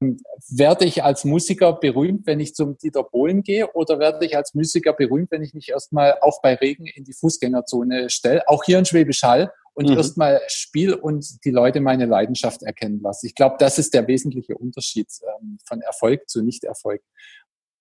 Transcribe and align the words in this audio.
werde 0.00 0.84
ich 0.84 1.02
als 1.02 1.24
Musiker 1.24 1.72
berühmt, 1.72 2.26
wenn 2.26 2.40
ich 2.40 2.54
zum 2.54 2.76
Dieter 2.76 3.02
Bohlen 3.02 3.42
gehe, 3.42 3.72
oder 3.72 3.98
werde 3.98 4.26
ich 4.26 4.36
als 4.36 4.54
Musiker 4.54 4.92
berühmt, 4.92 5.30
wenn 5.30 5.42
ich 5.42 5.54
mich 5.54 5.70
erstmal 5.70 6.18
auch 6.20 6.42
bei 6.42 6.54
Regen 6.54 6.86
in 6.86 7.04
die 7.04 7.14
Fußgängerzone 7.14 8.10
stelle, 8.10 8.46
auch 8.48 8.64
hier 8.64 8.78
in 8.78 8.84
Schwäbisch 8.84 9.22
Hall 9.22 9.50
und 9.74 9.88
mhm. 9.88 9.96
erstmal 9.96 10.40
spiel 10.48 10.94
und 10.94 11.44
die 11.44 11.50
Leute 11.50 11.80
meine 11.80 12.06
Leidenschaft 12.06 12.62
erkennen 12.62 13.00
lasse. 13.02 13.26
Ich 13.26 13.34
glaube, 13.34 13.56
das 13.58 13.78
ist 13.78 13.94
der 13.94 14.06
wesentliche 14.06 14.56
Unterschied 14.56 15.08
ähm, 15.40 15.58
von 15.64 15.80
Erfolg 15.80 16.28
zu 16.28 16.42
Nicht-Erfolg. 16.42 17.02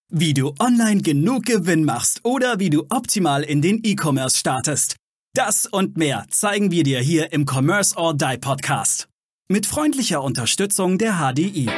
Wie 0.10 0.34
du 0.34 0.54
online 0.60 1.02
genug 1.02 1.46
Gewinn 1.46 1.84
machst 1.84 2.24
oder 2.24 2.60
wie 2.60 2.70
du 2.70 2.86
optimal 2.90 3.44
in 3.44 3.62
den 3.62 3.82
E-Commerce 3.84 4.38
startest. 4.38 4.98
Das 5.34 5.66
und 5.66 5.98
mehr 5.98 6.26
zeigen 6.30 6.72
wir 6.72 6.84
dir 6.84 7.00
hier 7.00 7.34
im 7.34 7.46
Commerce 7.46 7.96
or 7.98 8.14
Die 8.14 8.38
Podcast. 8.38 9.10
Mit 9.50 9.66
freundlicher 9.66 10.24
Unterstützung 10.24 10.98
der 10.98 11.20
HDI. 11.20 11.70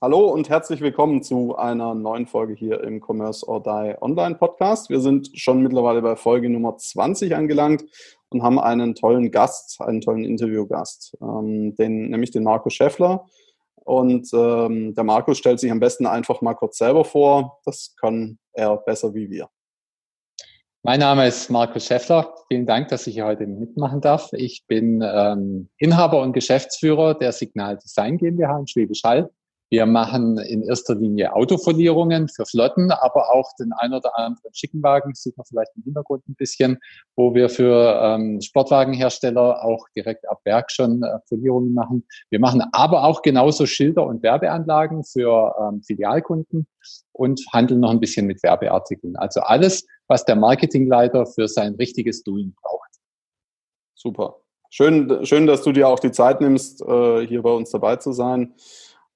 Hallo 0.00 0.28
und 0.28 0.48
herzlich 0.48 0.80
willkommen 0.80 1.24
zu 1.24 1.56
einer 1.56 1.92
neuen 1.92 2.28
Folge 2.28 2.54
hier 2.54 2.84
im 2.84 3.02
Commerce 3.04 3.44
or 3.48 3.60
Die 3.60 4.00
Online 4.00 4.36
Podcast. 4.36 4.90
Wir 4.90 5.00
sind 5.00 5.36
schon 5.36 5.60
mittlerweile 5.60 6.00
bei 6.02 6.14
Folge 6.14 6.48
Nummer 6.48 6.76
20 6.76 7.34
angelangt 7.34 7.84
und 8.28 8.44
haben 8.44 8.60
einen 8.60 8.94
tollen 8.94 9.32
Gast, 9.32 9.80
einen 9.80 10.00
tollen 10.00 10.22
Interviewgast, 10.22 11.16
ähm, 11.20 11.74
den, 11.74 12.10
nämlich 12.10 12.30
den 12.30 12.44
Markus 12.44 12.74
Schäffler. 12.74 13.26
Und 13.74 14.30
ähm, 14.32 14.94
der 14.94 15.02
Markus 15.02 15.38
stellt 15.38 15.58
sich 15.58 15.72
am 15.72 15.80
besten 15.80 16.06
einfach 16.06 16.42
mal 16.42 16.54
kurz 16.54 16.78
selber 16.78 17.04
vor. 17.04 17.58
Das 17.64 17.96
kann 18.00 18.38
er 18.52 18.76
besser 18.76 19.12
wie 19.14 19.28
wir. 19.28 19.48
Mein 20.84 21.00
Name 21.00 21.26
ist 21.26 21.50
Markus 21.50 21.86
Schäffler. 21.86 22.36
Vielen 22.46 22.66
Dank, 22.66 22.86
dass 22.86 23.08
ich 23.08 23.14
hier 23.14 23.26
heute 23.26 23.48
mitmachen 23.48 24.00
darf. 24.00 24.32
Ich 24.32 24.62
bin 24.68 25.02
ähm, 25.04 25.70
Inhaber 25.76 26.22
und 26.22 26.34
Geschäftsführer 26.34 27.14
der 27.14 27.32
Signal 27.32 27.78
Design 27.78 28.16
GmbH 28.16 28.60
in 28.60 28.68
Schwäbisch 28.68 29.02
Hall. 29.02 29.28
Wir 29.70 29.84
machen 29.84 30.38
in 30.38 30.62
erster 30.62 30.94
Linie 30.94 31.34
Autofolierungen 31.34 32.28
für 32.28 32.46
Flotten, 32.46 32.90
aber 32.90 33.34
auch 33.34 33.52
den 33.60 33.72
ein 33.72 33.92
oder 33.92 34.16
anderen 34.16 34.54
Schickenwagen, 34.54 35.14
sieht 35.14 35.36
man 35.36 35.44
vielleicht 35.44 35.72
im 35.76 35.82
Hintergrund 35.82 36.26
ein 36.28 36.34
bisschen, 36.34 36.78
wo 37.16 37.34
wir 37.34 37.50
für 37.50 38.00
ähm, 38.02 38.40
Sportwagenhersteller 38.40 39.62
auch 39.62 39.86
direkt 39.94 40.28
ab 40.28 40.40
Werk 40.44 40.70
schon 40.70 41.02
äh, 41.02 41.18
Folierungen 41.28 41.74
machen. 41.74 42.06
Wir 42.30 42.40
machen 42.40 42.62
aber 42.72 43.04
auch 43.04 43.20
genauso 43.20 43.66
Schilder 43.66 44.06
und 44.06 44.22
Werbeanlagen 44.22 45.04
für 45.04 45.54
ähm, 45.60 45.82
Filialkunden 45.82 46.66
und 47.12 47.44
handeln 47.52 47.80
noch 47.80 47.90
ein 47.90 48.00
bisschen 48.00 48.26
mit 48.26 48.42
Werbeartikeln. 48.42 49.16
Also 49.16 49.40
alles, 49.40 49.86
was 50.06 50.24
der 50.24 50.36
Marketingleiter 50.36 51.26
für 51.26 51.46
sein 51.46 51.74
richtiges 51.74 52.22
Doing 52.22 52.54
braucht. 52.62 52.88
Super. 53.94 54.36
Schön, 54.70 55.24
schön, 55.26 55.46
dass 55.46 55.62
du 55.62 55.72
dir 55.72 55.88
auch 55.88 55.98
die 55.98 56.12
Zeit 56.12 56.40
nimmst, 56.40 56.82
äh, 56.82 57.26
hier 57.26 57.42
bei 57.42 57.50
uns 57.50 57.70
dabei 57.70 57.96
zu 57.96 58.12
sein. 58.12 58.54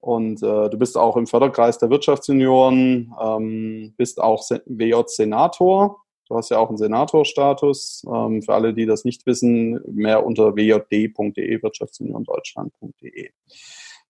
Und 0.03 0.43
äh, 0.43 0.69
du 0.69 0.77
bist 0.79 0.99
auch 0.99 1.17
im 1.17 1.29
Förderkreis 1.29 1.79
der 1.79 1.89
Wirtschaftsjunioren, 1.89 3.15
ähm, 3.23 3.95
bist 3.97 4.21
auch 4.21 4.43
WJ-Senator. 4.67 6.03
Du 6.29 6.37
hast 6.37 6.51
ja 6.51 6.59
auch 6.59 6.71
einen 6.71 6.77
Senatorstatus. 6.77 8.05
Ähm, 8.13 8.43
für 8.43 8.53
alle, 8.53 8.75
die 8.75 8.85
das 8.85 9.05
nicht 9.05 9.25
wissen, 9.27 9.81
mehr 9.87 10.27
unter 10.27 10.57
wjd.de, 10.57 11.63
wirtschaftsjuniorendeutschland.de. 11.63 13.31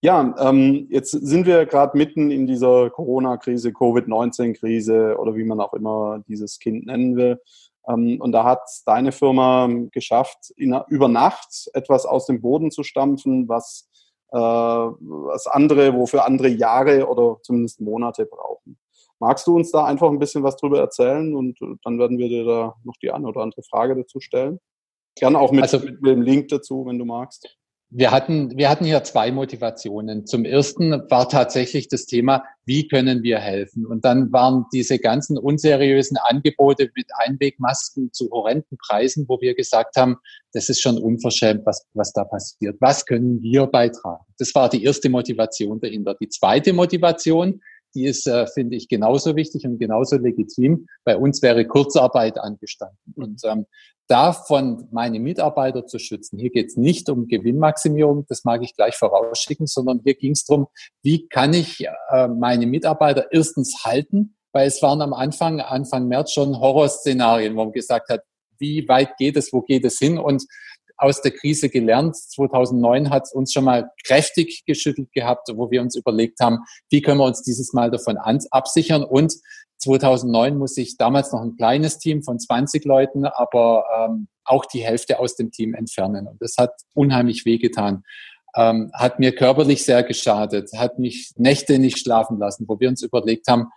Ja, 0.01 0.35
ähm, 0.39 0.87
jetzt 0.89 1.11
sind 1.11 1.45
wir 1.45 1.67
gerade 1.67 1.98
mitten 1.98 2.31
in 2.31 2.47
dieser 2.47 2.89
Corona-Krise, 2.89 3.75
Covid-19-Krise 3.75 5.19
oder 5.19 5.37
wie 5.37 5.45
man 5.45 5.61
auch 5.61 5.75
immer 5.75 6.25
dieses 6.27 6.59
Kind 6.59 6.87
nennen 6.87 7.17
will. 7.17 7.39
Ähm, 7.87 8.19
und 8.19 8.33
da 8.33 8.45
hat 8.45 8.63
deine 8.87 9.13
Firma 9.13 9.69
geschafft, 9.93 10.53
in, 10.57 10.75
über 10.89 11.09
Nacht 11.09 11.69
etwas 11.75 12.07
aus 12.07 12.25
dem 12.25 12.41
Boden 12.41 12.70
zu 12.70 12.83
stampfen, 12.83 13.47
was 13.47 13.91
was 14.33 15.47
andere, 15.47 15.95
wofür 15.95 16.25
andere 16.25 16.48
Jahre 16.48 17.07
oder 17.09 17.39
zumindest 17.43 17.81
Monate 17.81 18.27
brauchen. 18.27 18.79
Magst 19.20 19.47
du 19.47 19.55
uns 19.55 19.70
da 19.70 19.85
einfach 19.85 20.11
ein 20.11 20.19
bisschen 20.19 20.43
was 20.43 20.57
drüber 20.57 20.81
erzählen 20.81 21.35
und 21.37 21.59
dann 21.85 21.98
werden 21.98 22.19
wir 22.19 22.29
dir 22.29 22.45
da 22.45 22.75
noch 22.83 22.97
die 23.01 23.13
eine 23.13 23.29
oder 23.29 23.43
andere 23.43 23.63
Frage 23.63 23.95
dazu 23.95 24.20
stellen? 24.20 24.59
Gerne 25.15 25.39
auch 25.39 25.53
mit, 25.53 25.63
also, 25.63 25.79
mit 25.79 26.05
dem 26.05 26.23
Link 26.23 26.48
dazu, 26.48 26.87
wenn 26.87 26.98
du 26.98 27.05
magst. 27.05 27.57
Wir 27.95 28.11
hatten, 28.11 28.57
wir 28.57 28.70
hatten 28.70 28.86
hier 28.86 29.05
zwei 29.05 29.30
Motivationen. 29.30 30.25
Zum 30.25 30.47
ersten 30.47 30.92
war 31.11 31.29
tatsächlich 31.29 31.89
das 31.89 32.07
Thema, 32.07 32.42
wie 32.64 32.89
können 32.89 33.23
wir 33.23 33.39
helfen? 33.39 33.85
Und 33.85 34.07
dann 34.07 34.33
waren 34.33 34.64
diese 34.73 34.98
ganzen 34.98 35.36
unseriösen 35.36 36.17
Angebote 36.17 36.91
mit 36.97 37.08
Einwegmasken 37.19 38.11
zu 38.11 38.31
horrenden 38.31 38.79
Preisen, 38.79 39.27
wo 39.29 39.42
wir 39.42 39.55
gesagt 39.55 39.97
haben, 39.97 40.17
das 40.55 40.70
ist 40.70 40.81
schon 40.81 40.97
unverschämt, 40.97 41.67
was, 41.67 41.86
was 41.92 42.14
da 42.14 42.25
passiert. 42.25 42.77
Was 42.81 43.05
können 43.05 43.42
wir 43.42 43.67
beitragen? 43.67 44.25
Das 44.39 44.55
war 44.55 44.70
die 44.70 44.85
erste 44.85 45.11
Motivation 45.11 45.79
dahinter. 45.79 46.14
Die 46.14 46.31
zweite 46.31 46.73
Motivation, 46.73 47.61
die 47.95 48.07
ist, 48.07 48.27
äh, 48.27 48.47
finde 48.47 48.77
ich, 48.77 48.89
genauso 48.89 49.36
wichtig 49.36 49.64
und 49.64 49.79
genauso 49.79 50.17
legitim. 50.17 50.86
Bei 51.05 51.17
uns 51.17 51.42
wäre 51.42 51.67
Kurzarbeit 51.67 52.39
angestanden. 52.39 53.14
Und 53.14 53.41
ähm, 53.45 53.67
davon 54.07 54.89
meine 54.91 55.20
Mitarbeiter 55.20 55.86
zu 55.86 55.98
schützen. 55.98 56.39
Hier 56.39 56.51
geht 56.51 56.69
es 56.69 56.77
nicht 56.77 57.08
um 57.08 57.29
Gewinnmaximierung, 57.29 58.27
das 58.29 58.45
mag 58.45 58.63
ich 58.63 58.75
gleich 58.75 58.95
vorausschicken, 58.97 59.67
sondern 59.67 60.01
hier 60.05 60.14
ging 60.14 60.33
es 60.33 60.45
darum, 60.45 60.67
wie 61.02 61.29
kann 61.29 61.55
ich 61.55 61.86
äh, 62.11 62.29
meine 62.29 62.67
Mitarbeiter 62.67 63.33
erstens 63.33 63.85
halten, 63.85 64.36
weil 64.52 64.67
es 64.67 64.83
waren 64.83 65.01
am 65.01 65.14
Anfang, 65.14 65.61
Anfang 65.61 66.08
März 66.08 66.33
schon 66.33 66.58
Horrorszenarien, 66.58 67.57
wo 67.57 67.64
man 67.64 67.73
gesagt 67.73 68.11
hat, 68.11 68.23
wie 68.58 68.86
weit 68.89 69.17
geht 69.17 69.36
es, 69.36 69.52
wo 69.52 69.63
geht 69.63 69.85
es 69.85 69.98
hin 69.98 70.19
und 70.19 70.45
aus 71.02 71.20
der 71.20 71.33
Krise 71.33 71.68
gelernt. 71.68 72.17
2009 72.17 73.11
hat 73.11 73.24
es 73.24 73.33
uns 73.33 73.52
schon 73.52 73.64
mal 73.64 73.90
kräftig 74.07 74.64
geschüttelt 74.67 75.13
gehabt, 75.13 75.48
wo 75.55 75.70
wir 75.70 75.83
uns 75.83 75.96
überlegt 75.96 76.40
haben, 76.40 76.61
wie 76.90 77.02
können 77.02 77.18
wir 77.18 77.27
uns 77.27 77.42
dieses 77.42 77.73
Mal 77.73 77.90
davon 77.90 78.17
absichern 78.17 79.05
und 79.05 79.35
2009 79.79 80.57
muss 80.57 80.77
ich 80.77 80.96
damals 80.96 81.33
noch 81.33 81.40
ein 81.40 81.57
kleines 81.57 81.98
Team 81.98 82.23
von 82.23 82.39
20 82.39 82.85
Leuten, 82.85 83.24
aber 83.24 83.85
ähm, 83.98 84.29
auch 84.45 84.64
die 84.64 84.85
Hälfte 84.85 85.18
aus 85.18 85.35
dem 85.35 85.51
Team 85.51 85.74
entfernen. 85.74 86.29
Und 86.29 86.40
das 86.40 86.55
hat 86.57 86.73
unheimlich 86.95 87.45
wehgetan. 87.45 88.05
Ähm, 88.55 88.92
hat 88.95 89.19
mir 89.19 89.34
körperlich 89.34 89.84
sehr 89.84 90.05
geschadet, 90.05 90.70
hat 90.77 90.98
mich 91.01 91.33
Nächte 91.36 91.79
nicht 91.80 91.98
schlafen 91.98 92.39
lassen, 92.39 92.67
wo 92.69 92.79
wir 92.79 92.89
uns 92.89 93.02
überlegt 93.02 93.48
haben, 93.48 93.69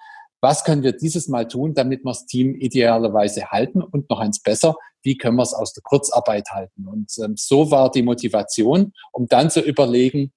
was 0.41 0.63
können 0.63 0.83
wir 0.83 0.91
dieses 0.91 1.27
Mal 1.27 1.47
tun, 1.47 1.73
damit 1.73 2.03
wir 2.03 2.11
das 2.11 2.27
Team 2.27 2.53
idealerweise 2.53 3.47
halten 3.47 3.81
und 3.81 4.09
noch 4.09 4.19
eins 4.19 4.41
besser, 4.41 4.75
wie 5.05 5.17
können 5.17 5.37
wir 5.37 5.43
es 5.43 5.53
aus 5.53 5.73
der 5.73 5.83
Kurzarbeit 5.83 6.49
halten. 6.49 6.87
Und 6.87 7.11
ähm, 7.23 7.35
so 7.37 7.71
war 7.71 7.91
die 7.91 8.03
Motivation, 8.03 8.91
um 9.11 9.27
dann 9.27 9.49
zu 9.49 9.61
überlegen, 9.61 10.33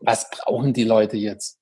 was 0.00 0.30
brauchen 0.30 0.72
die 0.72 0.84
Leute 0.84 1.16
jetzt? 1.16 1.58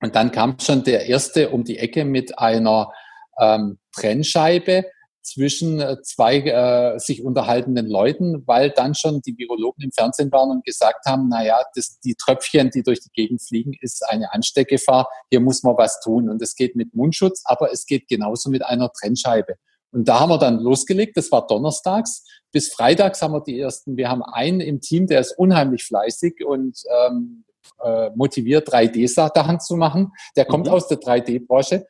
Und 0.00 0.14
dann 0.14 0.32
kam 0.32 0.58
schon 0.58 0.84
der 0.84 1.06
erste 1.06 1.50
um 1.50 1.64
die 1.64 1.78
Ecke 1.78 2.04
mit 2.04 2.38
einer 2.38 2.92
ähm, 3.38 3.78
Trennscheibe 3.92 4.86
zwischen 5.22 5.80
äh, 5.80 5.96
zwei 6.02 6.38
äh, 6.38 6.98
sich 6.98 7.24
unterhaltenden 7.24 7.86
Leuten, 7.86 8.46
weil 8.46 8.70
dann 8.70 8.94
schon 8.94 9.20
die 9.22 9.36
Virologen 9.36 9.82
im 9.82 9.90
Fernsehen 9.90 10.30
waren 10.30 10.50
und 10.50 10.64
gesagt 10.64 11.04
haben, 11.06 11.28
naja, 11.28 11.60
das, 11.74 11.98
die 12.00 12.14
Tröpfchen, 12.14 12.70
die 12.70 12.82
durch 12.82 13.00
die 13.00 13.10
Gegend 13.12 13.42
fliegen, 13.42 13.72
ist 13.80 14.08
eine 14.08 14.32
Ansteckgefahr, 14.32 15.08
hier 15.30 15.40
muss 15.40 15.62
man 15.62 15.76
was 15.76 16.00
tun. 16.00 16.28
Und 16.28 16.40
es 16.42 16.54
geht 16.54 16.76
mit 16.76 16.94
Mundschutz, 16.94 17.42
aber 17.44 17.72
es 17.72 17.86
geht 17.86 18.06
genauso 18.08 18.50
mit 18.50 18.64
einer 18.64 18.90
Trennscheibe. 18.92 19.56
Und 19.92 20.08
da 20.08 20.20
haben 20.20 20.30
wir 20.30 20.38
dann 20.38 20.58
losgelegt, 20.58 21.16
das 21.16 21.30
war 21.32 21.46
donnerstags. 21.46 22.24
Bis 22.52 22.72
freitags 22.72 23.22
haben 23.22 23.32
wir 23.32 23.42
die 23.42 23.58
ersten, 23.58 23.96
wir 23.96 24.08
haben 24.08 24.22
einen 24.22 24.60
im 24.60 24.80
Team, 24.80 25.06
der 25.06 25.20
ist 25.20 25.38
unheimlich 25.38 25.84
fleißig 25.84 26.44
und 26.44 26.78
ähm, 27.06 27.44
äh, 27.82 28.10
motiviert, 28.14 28.68
3D-Sachen 28.68 29.60
zu 29.60 29.76
machen. 29.76 30.12
Der 30.36 30.44
kommt 30.44 30.66
mhm. 30.66 30.72
aus 30.72 30.88
der 30.88 30.98
3D-Branche. 30.98 31.86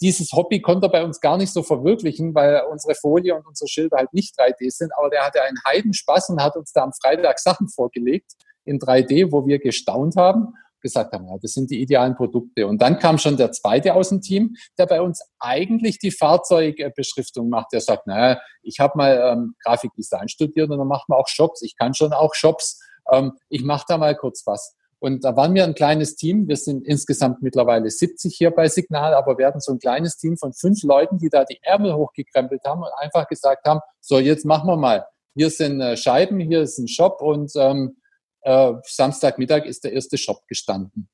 Dieses 0.00 0.30
Hobby 0.32 0.60
konnte 0.60 0.86
er 0.86 0.90
bei 0.90 1.04
uns 1.04 1.20
gar 1.20 1.36
nicht 1.36 1.52
so 1.52 1.64
verwirklichen, 1.64 2.32
weil 2.34 2.62
unsere 2.70 2.94
Folie 2.94 3.34
und 3.34 3.44
unsere 3.46 3.68
Schilder 3.68 3.96
halt 3.96 4.12
nicht 4.12 4.38
3D 4.38 4.70
sind. 4.70 4.92
Aber 4.96 5.10
der 5.10 5.26
hatte 5.26 5.42
einen 5.42 5.58
Heidenspaß 5.66 6.30
und 6.30 6.42
hat 6.42 6.56
uns 6.56 6.72
da 6.72 6.84
am 6.84 6.92
Freitag 6.92 7.40
Sachen 7.40 7.68
vorgelegt 7.68 8.32
in 8.64 8.78
3D, 8.78 9.32
wo 9.32 9.44
wir 9.46 9.58
gestaunt 9.58 10.14
haben 10.16 10.54
gesagt 10.82 11.12
haben, 11.12 11.26
ja, 11.26 11.36
das 11.40 11.52
sind 11.52 11.70
die 11.70 11.80
idealen 11.80 12.14
Produkte. 12.14 12.66
Und 12.66 12.82
dann 12.82 12.98
kam 12.98 13.18
schon 13.18 13.36
der 13.36 13.52
zweite 13.52 13.94
aus 13.94 14.10
dem 14.10 14.20
Team, 14.20 14.54
der 14.78 14.86
bei 14.86 15.00
uns 15.00 15.22
eigentlich 15.38 15.98
die 15.98 16.10
Fahrzeugbeschriftung 16.10 17.48
macht. 17.48 17.72
Der 17.72 17.80
sagt, 17.80 18.06
naja, 18.06 18.40
ich 18.62 18.80
habe 18.80 18.98
mal 18.98 19.32
ähm, 19.32 19.54
Grafikdesign 19.64 20.28
studiert 20.28 20.70
und 20.70 20.78
dann 20.78 20.88
macht 20.88 21.08
man 21.08 21.18
auch 21.18 21.28
Shops. 21.28 21.62
Ich 21.62 21.76
kann 21.76 21.94
schon 21.94 22.12
auch 22.12 22.34
Shops. 22.34 22.80
Ähm, 23.10 23.32
ich 23.48 23.62
mache 23.64 23.84
da 23.88 23.98
mal 23.98 24.16
kurz 24.16 24.46
was. 24.46 24.74
Und 24.98 25.24
da 25.24 25.34
waren 25.34 25.52
wir 25.54 25.64
ein 25.64 25.74
kleines 25.74 26.14
Team. 26.14 26.46
Wir 26.46 26.56
sind 26.56 26.86
insgesamt 26.86 27.42
mittlerweile 27.42 27.90
70 27.90 28.36
hier 28.36 28.52
bei 28.52 28.68
Signal, 28.68 29.14
aber 29.14 29.36
wir 29.36 29.48
hatten 29.48 29.58
so 29.58 29.72
ein 29.72 29.80
kleines 29.80 30.16
Team 30.16 30.36
von 30.36 30.52
fünf 30.52 30.84
Leuten, 30.84 31.18
die 31.18 31.28
da 31.28 31.44
die 31.44 31.58
Ärmel 31.62 31.94
hochgekrempelt 31.94 32.62
haben 32.64 32.82
und 32.82 32.90
einfach 32.98 33.26
gesagt 33.26 33.66
haben, 33.66 33.80
so 34.00 34.20
jetzt 34.20 34.44
machen 34.44 34.68
wir 34.68 34.76
mal. 34.76 35.04
Hier 35.34 35.50
sind 35.50 35.80
äh, 35.80 35.96
Scheiben, 35.96 36.38
hier 36.38 36.62
ist 36.62 36.78
ein 36.78 36.86
Shop 36.86 37.20
und 37.20 37.50
ähm, 37.56 37.96
äh, 38.42 38.72
Samstagmittag 38.84 39.64
ist 39.64 39.84
der 39.84 39.92
erste 39.92 40.18
Shop 40.18 40.46
gestanden. 40.46 41.08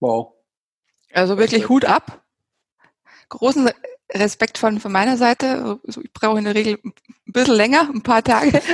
Wow. 0.00 0.34
Also 1.12 1.38
wirklich 1.38 1.68
Hut 1.68 1.84
ab. 1.84 2.24
großen 3.28 3.70
Respekt 4.12 4.58
von, 4.58 4.80
von 4.80 4.92
meiner 4.92 5.16
Seite. 5.16 5.80
Also 5.86 6.00
ich 6.02 6.12
brauche 6.12 6.38
in 6.38 6.44
der 6.44 6.54
Regel 6.54 6.78
ein 6.84 6.92
bisschen 7.26 7.54
länger, 7.54 7.88
ein 7.92 8.02
paar 8.02 8.22
Tage. 8.22 8.60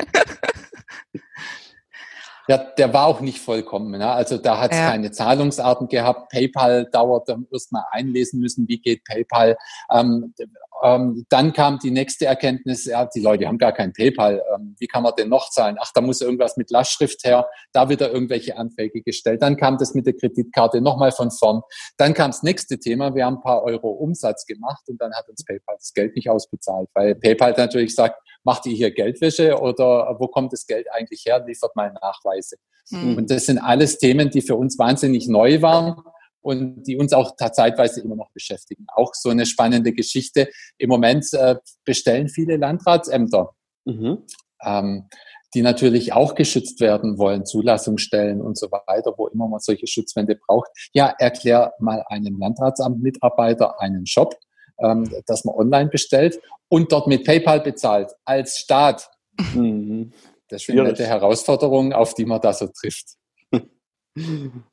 Ja, 2.48 2.58
der 2.58 2.92
war 2.92 3.06
auch 3.06 3.20
nicht 3.20 3.38
vollkommen. 3.38 3.92
Ne? 3.92 4.10
Also 4.10 4.36
da 4.36 4.58
hat 4.58 4.72
es 4.72 4.78
ja. 4.78 4.90
keine 4.90 5.12
Zahlungsarten 5.12 5.88
gehabt. 5.88 6.30
PayPal 6.30 6.86
dauert, 6.90 7.28
dann 7.28 7.46
erstmal 7.52 7.84
einlesen 7.92 8.40
müssen, 8.40 8.66
wie 8.68 8.78
geht 8.78 9.04
PayPal. 9.04 9.56
Ähm, 9.90 10.34
ähm, 10.82 11.24
dann 11.28 11.52
kam 11.52 11.78
die 11.78 11.90
nächste 11.90 12.26
Erkenntnis, 12.26 12.86
ja, 12.86 13.06
die 13.06 13.20
Leute 13.20 13.46
haben 13.46 13.58
gar 13.58 13.72
kein 13.72 13.92
PayPal. 13.92 14.42
Ähm, 14.54 14.74
wie 14.78 14.86
kann 14.86 15.02
man 15.02 15.12
denn 15.16 15.28
noch 15.28 15.50
zahlen? 15.50 15.76
Ach, 15.78 15.92
da 15.94 16.00
muss 16.00 16.20
irgendwas 16.20 16.56
mit 16.56 16.70
Lastschrift 16.70 17.22
her. 17.24 17.48
Da 17.72 17.88
wieder 17.88 18.12
irgendwelche 18.12 18.56
Anträge 18.56 19.02
gestellt. 19.02 19.42
Dann 19.42 19.56
kam 19.56 19.78
das 19.78 19.94
mit 19.94 20.06
der 20.06 20.14
Kreditkarte 20.14 20.80
nochmal 20.80 21.12
von 21.12 21.30
vorn. 21.30 21.62
Dann 21.98 22.14
kam 22.14 22.30
das 22.30 22.42
nächste 22.42 22.78
Thema. 22.78 23.14
Wir 23.14 23.26
haben 23.26 23.36
ein 23.36 23.42
paar 23.42 23.62
Euro 23.62 23.90
Umsatz 23.90 24.44
gemacht 24.44 24.82
und 24.88 25.00
dann 25.00 25.12
hat 25.14 25.28
uns 25.28 25.44
PayPal 25.44 25.76
das 25.78 25.92
Geld 25.92 26.16
nicht 26.16 26.28
ausbezahlt, 26.28 26.88
weil 26.94 27.14
PayPal 27.14 27.54
natürlich 27.56 27.94
sagt, 27.94 28.20
macht 28.42 28.66
ihr 28.66 28.74
hier 28.74 28.90
Geldwäsche 28.90 29.58
oder 29.60 30.16
wo 30.18 30.26
kommt 30.26 30.52
das 30.52 30.66
Geld 30.66 30.86
eigentlich 30.92 31.24
her? 31.26 31.44
Liefert 31.46 31.76
mal 31.76 31.92
Nachweise. 31.92 32.56
Mhm. 32.90 33.18
Und 33.18 33.30
das 33.30 33.46
sind 33.46 33.58
alles 33.58 33.98
Themen, 33.98 34.30
die 34.30 34.42
für 34.42 34.56
uns 34.56 34.78
wahnsinnig 34.78 35.28
neu 35.28 35.62
waren 35.62 36.02
und 36.42 36.82
die 36.84 36.96
uns 36.96 37.12
auch 37.12 37.36
zeitweise 37.36 38.02
immer 38.02 38.16
noch 38.16 38.30
beschäftigen. 38.32 38.86
Auch 38.94 39.14
so 39.14 39.30
eine 39.30 39.46
spannende 39.46 39.92
Geschichte. 39.92 40.48
Im 40.76 40.90
Moment 40.90 41.26
äh, 41.32 41.56
bestellen 41.84 42.28
viele 42.28 42.56
Landratsämter, 42.56 43.54
mhm. 43.84 44.26
ähm, 44.64 45.08
die 45.54 45.62
natürlich 45.62 46.12
auch 46.12 46.34
geschützt 46.34 46.80
werden 46.80 47.18
wollen, 47.18 47.46
Zulassungsstellen 47.46 48.40
und 48.40 48.58
so 48.58 48.70
weiter, 48.70 49.14
wo 49.16 49.28
immer 49.28 49.48
man 49.48 49.60
solche 49.60 49.86
Schutzwände 49.86 50.36
braucht. 50.36 50.70
Ja, 50.92 51.14
erklär 51.18 51.72
mal 51.78 52.04
einem 52.08 52.38
Landratsamtmitarbeiter 52.38 53.80
einen 53.80 54.06
Shop, 54.06 54.34
ähm, 54.78 55.08
dass 55.26 55.44
man 55.44 55.54
online 55.54 55.90
bestellt 55.90 56.40
und 56.68 56.90
dort 56.90 57.06
mit 57.06 57.24
PayPal 57.24 57.60
bezahlt 57.60 58.12
als 58.24 58.58
Staat. 58.58 59.10
Mhm. 59.54 60.12
Das 60.48 60.64
sind 60.64 60.76
nette 60.76 61.06
Herausforderungen, 61.06 61.92
auf 61.92 62.14
die 62.14 62.26
man 62.26 62.40
da 62.40 62.52
so 62.52 62.66
trifft. 62.66 63.16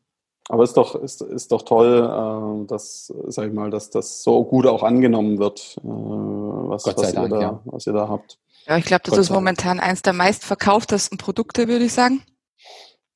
Aber 0.52 0.64
es 0.64 0.72
ist 0.72 0.78
doch, 0.78 0.96
ist, 0.96 1.22
ist 1.22 1.52
doch 1.52 1.62
toll, 1.62 2.00
äh, 2.04 2.68
dass, 2.68 3.14
sag 3.28 3.48
ich 3.48 3.54
mal, 3.54 3.70
dass 3.70 3.92
das 3.92 4.24
so 4.24 4.44
gut 4.44 4.66
auch 4.66 4.82
angenommen 4.82 5.38
wird, 5.38 5.78
äh, 5.78 5.84
was, 5.84 6.88
was, 6.88 6.96
Dank, 7.14 7.30
ihr, 7.30 7.30
da, 7.30 7.42
ja. 7.42 7.62
was 7.66 7.86
ihr 7.86 7.94
da 7.94 8.10
habt. 8.10 8.40
Ja, 8.66 8.78
ich 8.78 8.86
glaube, 8.86 9.04
das 9.04 9.12
Gott 9.12 9.20
ist 9.20 9.28
sei 9.28 9.34
Dank. 9.36 9.44
momentan 9.44 9.80
eins 9.80 10.02
der 10.02 10.14
meistverkauftesten 10.14 11.20
Produkte, 11.20 11.68
würde 11.68 11.86
ich 11.86 11.94
sagen. 11.94 12.24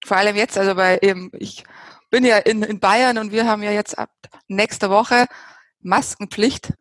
Vor 0.05 0.15
allem 0.15 0.35
jetzt, 0.35 0.59
also 0.59 0.77
weil 0.77 0.99
eben, 1.01 1.31
ich 1.33 1.63
bin 2.11 2.23
ja 2.23 2.37
in, 2.37 2.61
in 2.61 2.79
Bayern 2.79 3.17
und 3.17 3.31
wir 3.31 3.47
haben 3.47 3.63
ja 3.63 3.71
jetzt 3.71 3.97
ab 3.97 4.11
nächster 4.47 4.91
Woche 4.91 5.25
Maskenpflicht. 5.81 6.73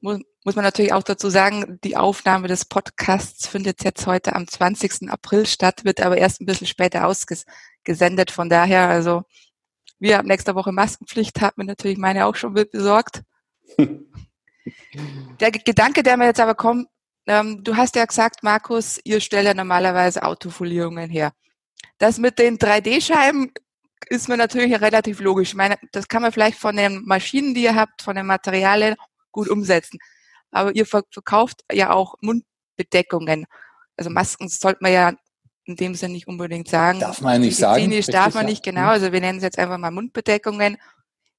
Muss, 0.00 0.18
muss 0.44 0.56
man 0.56 0.64
natürlich 0.64 0.92
auch 0.92 1.04
dazu 1.04 1.30
sagen, 1.30 1.78
die 1.84 1.96
Aufnahme 1.96 2.48
des 2.48 2.64
Podcasts 2.64 3.46
findet 3.46 3.84
jetzt 3.84 4.08
heute 4.08 4.34
am 4.34 4.48
20. 4.48 5.08
April 5.08 5.46
statt, 5.46 5.84
wird 5.84 6.00
aber 6.00 6.18
erst 6.18 6.40
ein 6.40 6.46
bisschen 6.46 6.66
später 6.66 7.06
ausgesendet. 7.06 8.32
Von 8.32 8.48
daher, 8.48 8.88
also 8.88 9.22
wir 10.04 10.18
haben 10.18 10.28
nächste 10.28 10.54
Woche 10.54 10.70
Maskenpflicht, 10.70 11.40
hat 11.40 11.56
mir 11.56 11.64
natürlich 11.64 11.96
meine 11.96 12.26
auch 12.26 12.36
schon 12.36 12.52
besorgt. 12.52 13.22
der 15.40 15.50
Gedanke, 15.50 16.02
der 16.02 16.18
mir 16.18 16.26
jetzt 16.26 16.40
aber 16.40 16.54
kommt, 16.54 16.88
ähm, 17.26 17.64
du 17.64 17.74
hast 17.74 17.96
ja 17.96 18.04
gesagt, 18.04 18.42
Markus, 18.42 19.00
ihr 19.04 19.20
stellt 19.20 19.46
ja 19.46 19.54
normalerweise 19.54 20.22
Autofolierungen 20.22 21.08
her. 21.08 21.32
Das 21.96 22.18
mit 22.18 22.38
den 22.38 22.58
3D-Scheiben 22.58 23.52
ist 24.10 24.28
mir 24.28 24.36
natürlich 24.36 24.78
relativ 24.78 25.20
logisch. 25.20 25.48
Ich 25.50 25.54
meine, 25.54 25.78
das 25.92 26.06
kann 26.06 26.20
man 26.20 26.32
vielleicht 26.32 26.58
von 26.58 26.76
den 26.76 27.02
Maschinen, 27.06 27.54
die 27.54 27.62
ihr 27.62 27.74
habt, 27.74 28.02
von 28.02 28.14
den 28.14 28.26
Materialien 28.26 28.96
gut 29.32 29.48
umsetzen. 29.48 29.98
Aber 30.50 30.76
ihr 30.76 30.84
verkauft 30.84 31.62
ja 31.72 31.92
auch 31.92 32.16
Mundbedeckungen. 32.20 33.46
Also 33.96 34.10
Masken 34.10 34.50
sollte 34.50 34.80
man 34.82 34.92
ja 34.92 35.12
in 35.64 35.76
dem 35.76 35.94
Sinne 35.94 36.14
nicht 36.14 36.28
unbedingt 36.28 36.68
sagen. 36.68 37.00
Darf 37.00 37.20
man 37.20 37.40
nicht 37.40 37.56
sagen. 37.56 37.82
Medizinisch 37.82 38.06
darf 38.06 38.34
man 38.34 38.46
nicht, 38.46 38.62
genau. 38.62 38.82
Mhm. 38.82 38.88
Also 38.88 39.12
wir 39.12 39.20
nennen 39.20 39.38
es 39.38 39.44
jetzt 39.44 39.58
einfach 39.58 39.78
mal 39.78 39.90
Mundbedeckungen. 39.90 40.76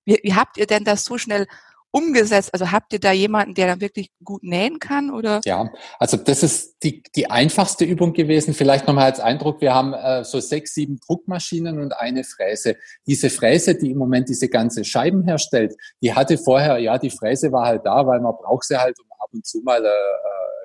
Wie, 0.06 0.20
wie 0.24 0.34
habt 0.34 0.58
ihr 0.58 0.68
denn 0.68 0.84
das 0.84 1.04
so 1.06 1.18
schnell 1.18 1.48
umgesetzt? 1.92 2.50
Also 2.54 2.72
habt 2.72 2.92
ihr 2.94 3.00
da 3.00 3.12
jemanden, 3.12 3.54
der 3.54 3.68
dann 3.68 3.82
wirklich 3.82 4.12
gut 4.24 4.44
nähen 4.44 4.80
kann 4.80 5.12
oder? 5.12 5.42
Ja, 5.46 5.70
also 6.00 6.18
das 6.18 6.44
ist 6.44 6.84
die, 6.84 7.04
die 7.16 7.30
einfachste 7.30 7.86
Übung 7.86 8.14
gewesen. 8.14 8.54
Vielleicht 8.54 8.88
nochmal 8.88 9.06
als 9.06 9.20
Eindruck, 9.20 9.62
wir 9.62 9.74
haben 9.74 9.94
äh, 9.94 10.24
so 10.24 10.40
sechs, 10.40 10.74
sieben 10.74 11.00
Druckmaschinen 11.00 11.80
und 11.80 11.94
eine 11.94 12.24
Fräse. 12.24 12.76
Diese 13.08 13.30
Fräse, 13.30 13.76
die 13.76 13.92
im 13.92 13.98
Moment 13.98 14.28
diese 14.28 14.50
ganze 14.50 14.84
Scheiben 14.84 15.24
herstellt, 15.24 15.76
die 16.02 16.14
hatte 16.14 16.38
vorher, 16.38 16.80
ja, 16.80 16.98
die 16.98 17.12
Fräse 17.12 17.52
war 17.52 17.66
halt 17.66 17.86
da, 17.86 18.06
weil 18.06 18.20
man 18.20 18.34
braucht 18.36 18.66
sie 18.66 18.78
halt, 18.78 19.00
um 19.00 19.06
ab 19.20 19.30
und 19.32 19.46
zu 19.46 19.62
mal 19.62 19.84
äh, 19.84 19.90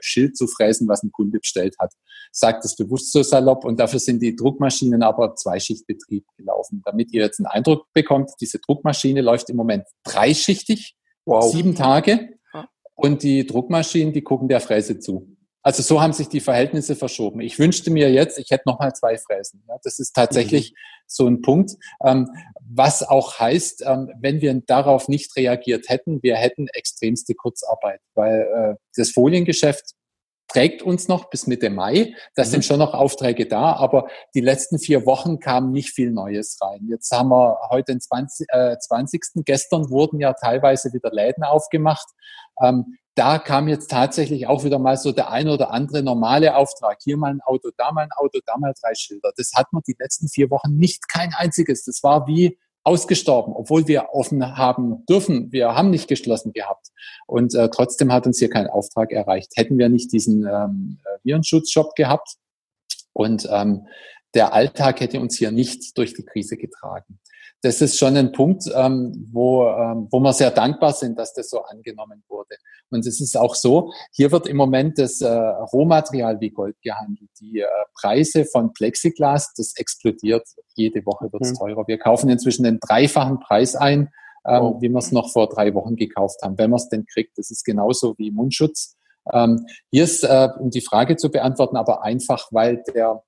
Schild 0.01 0.37
zu 0.37 0.47
fräsen, 0.47 0.89
was 0.89 1.03
ein 1.03 1.13
Kunde 1.13 1.39
bestellt 1.39 1.77
hat. 1.79 1.93
Sagt 2.33 2.65
das 2.65 2.77
bewusst 2.77 3.13
so 3.13 3.23
salopp 3.23 3.65
und 3.65 3.81
dafür 3.81 3.99
sind 3.99 4.21
die 4.23 4.37
Druckmaschinen 4.37 5.03
aber 5.03 5.35
Zweischichtbetrieb 5.35 6.25
gelaufen. 6.37 6.83
Damit 6.85 7.13
ihr 7.13 7.23
jetzt 7.23 7.41
einen 7.41 7.47
Eindruck 7.47 7.87
bekommt, 7.93 8.31
diese 8.41 8.59
Druckmaschine 8.59 9.21
läuft 9.21 9.51
im 9.51 9.57
Moment 9.57 9.85
dreischichtig, 10.05 10.97
wow. 11.25 11.51
sieben 11.51 11.75
Tage 11.75 12.31
und 12.95 13.23
die 13.23 13.47
Druckmaschinen, 13.47 14.13
die 14.13 14.23
gucken 14.23 14.49
der 14.49 14.61
Fräse 14.61 14.99
zu. 14.99 15.30
Also 15.63 15.83
so 15.83 16.01
haben 16.01 16.13
sich 16.13 16.29
die 16.29 16.41
Verhältnisse 16.41 16.97
verschoben. 16.97 17.41
Ich 17.41 17.59
wünschte 17.59 17.91
mir 17.91 18.11
jetzt, 18.11 18.39
ich 18.39 18.51
hätte 18.51 18.65
noch 18.67 18.79
mal 18.79 18.95
zwei 18.95 19.19
Fräsen. 19.19 19.63
Das 19.83 19.99
ist 19.99 20.13
tatsächlich 20.13 20.73
mhm. 20.73 20.77
so 21.07 21.27
ein 21.27 21.43
Punkt, 21.43 21.73
ähm, 22.05 22.31
was 22.73 23.03
auch 23.03 23.39
heißt, 23.39 23.83
ähm, 23.87 24.11
wenn 24.21 24.41
wir 24.41 24.55
darauf 24.67 25.09
nicht 25.09 25.37
reagiert 25.37 25.89
hätten, 25.89 26.23
wir 26.23 26.37
hätten 26.37 26.69
extremste 26.69 27.35
Kurzarbeit, 27.35 28.01
weil 28.15 28.41
äh, 28.41 28.75
das 28.97 29.11
Foliengeschäft 29.11 29.95
trägt 30.53 30.83
uns 30.83 31.09
noch 31.09 31.31
bis 31.31 31.47
Mitte 31.47 31.71
Mai. 31.71 32.15
Da 32.35 32.43
mhm. 32.43 32.49
sind 32.49 32.65
schon 32.65 32.79
noch 32.79 32.95
Aufträge 32.95 33.47
da, 33.47 33.75
aber 33.75 34.09
die 34.35 34.41
letzten 34.41 34.79
vier 34.79 35.07
Wochen 35.07 35.39
kam 35.39 35.73
nicht 35.73 35.91
viel 35.91 36.11
Neues 36.11 36.59
rein. 36.61 36.87
Jetzt 36.89 37.11
haben 37.13 37.31
wir 37.31 37.59
heute 37.71 37.93
den 37.93 38.01
20, 38.01 38.47
äh, 38.51 38.77
20. 38.79 39.45
Gestern 39.45 39.91
wurden 39.91 40.21
ja 40.21 40.33
teilweise 40.33 40.93
wieder 40.93 41.11
Läden 41.11 41.45
aufgemacht. 41.45 42.07
Ähm, 42.63 42.97
da 43.15 43.39
kam 43.39 43.69
jetzt 43.69 43.91
tatsächlich 43.91 44.47
auch 44.47 44.65
wieder 44.65 44.79
mal 44.79 44.97
so 44.97 45.13
der 45.13 45.31
ein 45.31 45.49
oder 45.49 45.71
andere 45.73 46.03
normale 46.03 46.57
Auftrag. 46.57 46.99
Hier 47.03 47.17
mal 47.17 47.31
ein 47.31 47.41
Auto, 47.43 47.71
da 47.77 47.93
mal 47.93 48.03
ein 48.03 48.13
Auto, 48.13 48.39
da 48.47 48.57
mal 48.57 48.73
drei 48.81 48.95
Schilder. 48.95 49.33
Das 49.37 49.53
hat 49.55 49.73
man 49.73 49.83
die 49.87 49.97
letzten 49.99 50.29
vier 50.29 50.51
Wochen 50.51 50.77
nicht 50.77 51.09
kein 51.09 51.35
einziges. 51.35 51.85
Das 51.85 52.03
war 52.03 52.27
wie 52.27 52.59
ausgestorben, 52.91 53.55
obwohl 53.55 53.87
wir 53.87 54.09
offen 54.13 54.57
haben 54.57 55.07
dürfen. 55.07 55.53
Wir 55.53 55.77
haben 55.77 55.91
nicht 55.91 56.09
geschlossen 56.09 56.53
gehabt. 56.53 56.89
Und 57.29 57.55
äh, 57.55 57.71
trotzdem 57.71 58.13
hat 58.13 58.27
uns 58.27 58.41
hier 58.41 58.51
kein 58.51 58.67
Auftrag 58.67 59.13
erreicht. 59.13 59.53
Hätten 59.55 59.79
wir 59.79 59.89
nicht 59.89 60.13
diesen 60.13 60.45
ähm, 60.45 60.99
Virenschutzshop 61.23 61.95
gehabt 61.95 62.35
und 63.13 63.49
ähm, 63.49 63.87
der 64.35 64.53
Alltag 64.53 65.01
hätte 65.01 65.21
uns 65.21 65.39
hier 65.39 65.53
nicht 65.53 65.97
durch 65.97 66.15
die 66.15 66.25
Krise 66.25 66.57
getragen 66.57 67.20
das 67.63 67.81
ist 67.81 67.99
schon 67.99 68.17
ein 68.17 68.33
Punkt, 68.33 68.65
ähm, 68.75 69.29
wo, 69.33 69.67
ähm, 69.69 70.09
wo 70.11 70.21
wir 70.21 70.33
sehr 70.33 70.51
dankbar 70.51 70.93
sind, 70.93 71.19
dass 71.19 71.35
das 71.35 71.51
so 71.51 71.63
angenommen 71.63 72.23
wurde. 72.29 72.57
Und 72.91 73.07
es 73.07 73.21
ist 73.21 73.37
auch 73.37 73.55
so, 73.55 73.93
hier 74.13 74.33
wird 74.33 74.49
im 74.49 74.57
Moment 74.57 74.99
das 74.99 75.21
äh, 75.21 75.29
Rohmaterial 75.29 76.41
wie 76.41 76.51
Gold 76.51 76.81
gehandelt. 76.83 77.31
Die 77.41 77.61
äh, 77.61 77.67
Preise 77.95 78.47
von 78.47 78.73
Plexiglas, 78.73 79.53
das 79.57 79.75
explodiert. 79.77 80.47
Jede 80.75 81.05
Woche 81.05 81.31
wird 81.33 81.43
es 81.43 81.53
mhm. 81.53 81.57
teurer. 81.57 81.87
Wir 81.87 81.99
kaufen 81.99 82.31
inzwischen 82.31 82.65
den 82.65 82.79
dreifachen 82.81 83.41
Preis 83.41 83.77
ein, 83.77 84.11
ähm, 84.47 84.63
oh. 84.63 84.81
wie 84.81 84.89
wir 84.89 84.99
es 84.99 85.13
noch 85.13 85.31
vor 85.31 85.49
drei 85.49 85.75
Wochen 85.75 85.97
gekauft 85.97 86.41
haben, 86.43 86.57
wenn 86.57 86.71
man 86.71 86.79
es 86.79 86.89
denn 86.89 87.05
kriegt. 87.05 87.37
Das 87.37 87.51
ist 87.51 87.65
genauso 87.65 88.15
wie 88.17 88.31
Mundschutz. 88.31 88.97
Ähm, 89.33 89.67
hier 89.91 90.05
ist, 90.05 90.25
äh, 90.25 90.49
um 90.59 90.71
die 90.71 90.81
Frage 90.81 91.17
zu 91.17 91.31
beantworten, 91.31 91.77
aber 91.77 92.03
einfach, 92.03 92.49
weil 92.51 92.83
der 92.95 93.23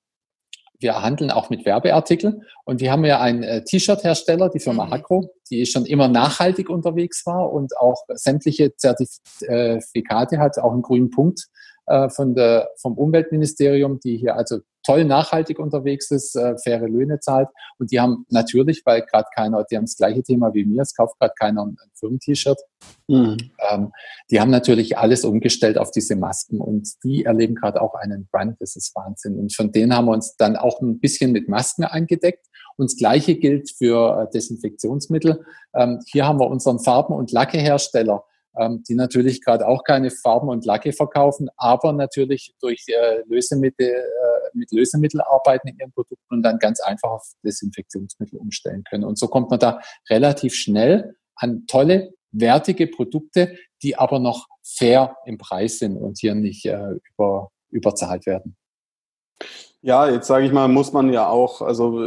wir 0.83 1.03
handeln 1.03 1.31
auch 1.31 1.51
mit 1.51 1.65
Werbeartikeln 1.65 2.43
und 2.65 2.81
wir 2.81 2.93
haben 2.93 3.05
ja 3.05 3.21
einen 3.21 3.43
äh, 3.43 3.65
T-Shirt-Hersteller, 3.65 4.49
die 4.49 4.61
Firma 4.61 4.87
mhm. 4.87 4.91
Hakro, 4.91 5.31
die 5.51 5.67
schon 5.67 5.87
immer 5.87 6.09
nachhaltig 6.09 6.69
unterwegs 6.69 7.25
war 7.27 7.53
und 7.53 7.77
auch 7.77 8.05
sämtliche 8.09 8.75
Zertifikate 8.77 10.39
hat, 10.39 10.59
auch 10.59 10.73
einen 10.73 10.83
grünen 10.83 11.11
Punkt 11.11 11.49
äh, 11.87 12.09
von 12.09 12.35
der, 12.35 12.71
vom 12.77 12.99
Umweltministerium, 12.99 14.01
die 14.01 14.17
hier 14.17 14.37
also 14.37 14.59
toll 14.83 15.05
nachhaltig 15.05 15.59
unterwegs 15.59 16.11
ist, 16.11 16.37
äh, 16.37 16.57
faire 16.59 16.89
Löhne 16.89 17.21
zahlt. 17.21 17.49
Und 17.79 17.93
die 17.93 18.01
haben 18.01 18.27
natürlich, 18.31 18.83
weil 18.85 19.03
gerade 19.03 19.29
keiner, 19.35 19.65
die 19.71 19.77
haben 19.77 19.85
das 19.85 19.97
gleiche 19.97 20.23
Thema 20.23 20.53
wie 20.55 20.65
mir, 20.65 20.83
es 20.83 20.95
kauft 20.95 21.19
gerade 21.19 21.35
keiner 21.39 21.65
ein 21.65 21.77
Firmen-T-Shirt. 21.95 22.59
Mhm. 23.09 23.37
Ähm, 23.71 23.93
die 24.31 24.41
haben 24.41 24.51
natürlich 24.51 24.99
alles 24.99 25.25
umgestellt 25.25 25.79
auf 25.79 25.91
diese 25.91 26.17
Masken 26.17 26.61
und 26.61 26.89
die 27.05 27.25
erleben 27.25 27.55
gerade 27.55 27.81
auch 27.81 27.95
einen 27.95 28.29
Brand, 28.31 28.57
das 28.61 28.77
ist 28.77 28.95
Wahnsinn. 28.95 29.39
Und 29.39 29.55
von 29.55 29.73
denen 29.73 29.95
haben 29.95 30.07
wir 30.07 30.13
uns 30.13 30.37
dann 30.37 30.57
auch 30.57 30.81
ein 30.81 31.01
bisschen 31.01 31.33
mit 31.33 31.49
Masken 31.49 31.85
eingedeckt. 31.85 32.47
Und 32.77 32.91
das 32.91 32.97
Gleiche 32.97 33.37
gilt 33.37 33.71
für 33.71 34.23
äh, 34.23 34.31
Desinfektionsmittel. 34.33 35.45
Ähm, 35.75 36.01
hier 36.11 36.27
haben 36.27 36.41
wir 36.41 36.49
unseren 36.49 36.81
Farben- 36.81 37.15
und 37.15 37.31
Lackehersteller 37.31 38.25
ähm, 38.59 38.83
die 38.89 38.95
natürlich 38.95 39.43
gerade 39.43 39.67
auch 39.67 39.85
keine 39.85 40.11
Farben 40.11 40.49
und 40.49 40.65
Lacke 40.65 40.93
verkaufen, 40.93 41.49
aber 41.57 41.93
natürlich 41.93 42.55
durch 42.61 42.85
äh, 42.89 43.23
Lösemittel, 43.27 43.89
äh, 43.89 44.32
mit 44.55 44.73
Lösemittel 44.73 45.21
arbeiten 45.21 45.69
in 45.69 45.79
ihren 45.79 45.93
Produkten 45.93 46.35
und 46.35 46.43
dann 46.43 46.59
ganz 46.59 46.81
einfach 46.81 47.11
auf 47.11 47.33
Desinfektionsmittel 47.45 48.39
umstellen 48.39 48.85
können. 48.89 49.05
Und 49.05 49.19
so 49.19 49.29
kommt 49.29 49.51
man 49.51 49.59
da 49.59 49.81
relativ 50.09 50.55
schnell 50.55 51.17
an 51.37 51.67
tolle 51.67 52.15
wertige 52.31 52.87
Produkte, 52.87 53.57
die 53.83 53.97
aber 53.97 54.19
noch 54.19 54.49
fair 54.63 55.17
im 55.27 55.39
Preis 55.39 55.79
sind 55.79 55.97
und 55.97 56.19
hier 56.19 56.35
nicht 56.35 56.65
äh, 56.67 56.99
über, 57.13 57.51
überzahlt 57.71 58.27
werden. 58.27 58.57
Ja, 59.85 60.09
jetzt 60.09 60.29
sage 60.29 60.47
ich 60.47 60.53
mal, 60.53 60.69
muss 60.69 60.93
man 60.93 61.13
ja 61.13 61.29
auch, 61.29 61.61
also 61.61 62.05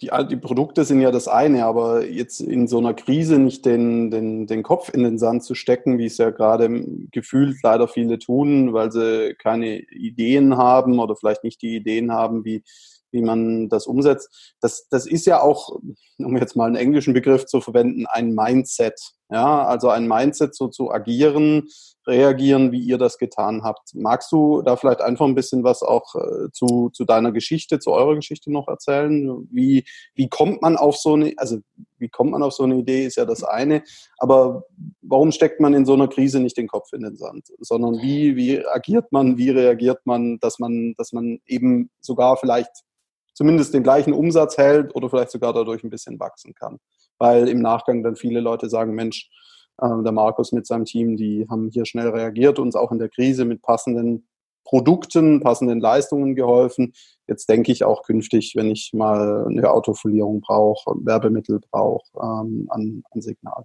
die, 0.00 0.10
die 0.28 0.36
Produkte 0.36 0.84
sind 0.84 1.00
ja 1.00 1.12
das 1.12 1.28
eine, 1.28 1.64
aber 1.64 2.04
jetzt 2.04 2.40
in 2.40 2.66
so 2.66 2.78
einer 2.78 2.94
Krise 2.94 3.38
nicht 3.38 3.64
den, 3.64 4.10
den, 4.10 4.48
den 4.48 4.64
Kopf 4.64 4.88
in 4.92 5.04
den 5.04 5.16
Sand 5.16 5.44
zu 5.44 5.54
stecken, 5.54 5.98
wie 5.98 6.06
es 6.06 6.18
ja 6.18 6.30
gerade 6.30 6.84
gefühlt 7.12 7.58
leider 7.62 7.86
viele 7.86 8.18
tun, 8.18 8.72
weil 8.72 8.90
sie 8.90 9.36
keine 9.38 9.78
Ideen 9.82 10.56
haben 10.56 10.98
oder 10.98 11.14
vielleicht 11.14 11.44
nicht 11.44 11.62
die 11.62 11.76
Ideen 11.76 12.10
haben, 12.10 12.44
wie, 12.44 12.64
wie 13.12 13.22
man 13.22 13.68
das 13.68 13.86
umsetzt. 13.86 14.56
Das, 14.60 14.88
das 14.88 15.06
ist 15.06 15.26
ja 15.26 15.40
auch, 15.40 15.78
um 16.18 16.36
jetzt 16.36 16.56
mal 16.56 16.66
einen 16.66 16.74
englischen 16.74 17.14
Begriff 17.14 17.46
zu 17.46 17.60
verwenden, 17.60 18.06
ein 18.06 18.34
Mindset. 18.34 19.00
Ja, 19.28 19.64
also 19.64 19.88
ein 19.88 20.06
Mindset 20.06 20.54
so 20.54 20.68
zu 20.68 20.92
agieren, 20.92 21.68
reagieren, 22.06 22.70
wie 22.70 22.80
ihr 22.80 22.96
das 22.96 23.18
getan 23.18 23.64
habt. 23.64 23.92
Magst 23.94 24.30
du 24.30 24.62
da 24.62 24.76
vielleicht 24.76 25.00
einfach 25.00 25.26
ein 25.26 25.34
bisschen 25.34 25.64
was 25.64 25.82
auch 25.82 26.14
äh, 26.14 26.50
zu, 26.52 26.90
zu 26.92 27.04
deiner 27.04 27.32
Geschichte, 27.32 27.80
zu 27.80 27.90
eurer 27.90 28.14
Geschichte 28.14 28.52
noch 28.52 28.68
erzählen? 28.68 29.48
Wie, 29.50 29.84
wie 30.14 30.28
kommt 30.28 30.62
man 30.62 30.76
auf 30.76 30.96
so 30.96 31.14
eine, 31.14 31.34
also 31.38 31.58
wie 31.98 32.08
kommt 32.08 32.30
man 32.30 32.42
auf 32.44 32.52
so 32.52 32.62
eine 32.62 32.76
Idee, 32.76 33.04
ist 33.04 33.16
ja 33.16 33.24
das 33.24 33.42
eine, 33.42 33.82
aber 34.18 34.64
warum 35.02 35.32
steckt 35.32 35.60
man 35.60 35.74
in 35.74 35.86
so 35.86 35.94
einer 35.94 36.06
Krise 36.06 36.38
nicht 36.38 36.56
den 36.56 36.68
Kopf 36.68 36.92
in 36.92 37.02
den 37.02 37.16
Sand, 37.16 37.48
sondern 37.58 38.00
wie, 38.00 38.36
wie 38.36 38.64
agiert 38.64 39.10
man, 39.10 39.38
wie 39.38 39.50
reagiert 39.50 40.06
man, 40.06 40.38
dass 40.38 40.60
man, 40.60 40.94
dass 40.98 41.12
man 41.12 41.40
eben 41.46 41.90
sogar 42.00 42.36
vielleicht 42.36 42.84
zumindest 43.36 43.74
den 43.74 43.82
gleichen 43.82 44.14
Umsatz 44.14 44.56
hält 44.56 44.94
oder 44.96 45.10
vielleicht 45.10 45.30
sogar 45.30 45.52
dadurch 45.52 45.84
ein 45.84 45.90
bisschen 45.90 46.18
wachsen 46.18 46.54
kann. 46.54 46.78
Weil 47.18 47.48
im 47.48 47.60
Nachgang 47.60 48.02
dann 48.02 48.16
viele 48.16 48.40
Leute 48.40 48.68
sagen, 48.68 48.94
Mensch, 48.94 49.28
äh, 49.78 50.02
der 50.02 50.12
Markus 50.12 50.52
mit 50.52 50.66
seinem 50.66 50.86
Team, 50.86 51.16
die 51.16 51.46
haben 51.50 51.68
hier 51.70 51.84
schnell 51.84 52.08
reagiert, 52.08 52.58
uns 52.58 52.74
auch 52.74 52.90
in 52.92 52.98
der 52.98 53.10
Krise 53.10 53.44
mit 53.44 53.60
passenden 53.62 54.26
Produkten, 54.64 55.40
passenden 55.40 55.80
Leistungen 55.80 56.34
geholfen. 56.34 56.94
Jetzt 57.28 57.48
denke 57.48 57.70
ich 57.72 57.84
auch 57.84 58.02
künftig, 58.02 58.54
wenn 58.56 58.70
ich 58.70 58.92
mal 58.94 59.46
eine 59.46 59.70
Autofolierung 59.70 60.40
brauche, 60.40 60.94
Werbemittel 61.04 61.60
brauche, 61.70 62.06
ähm, 62.20 62.66
an, 62.70 63.02
an 63.10 63.20
Signal. 63.20 63.64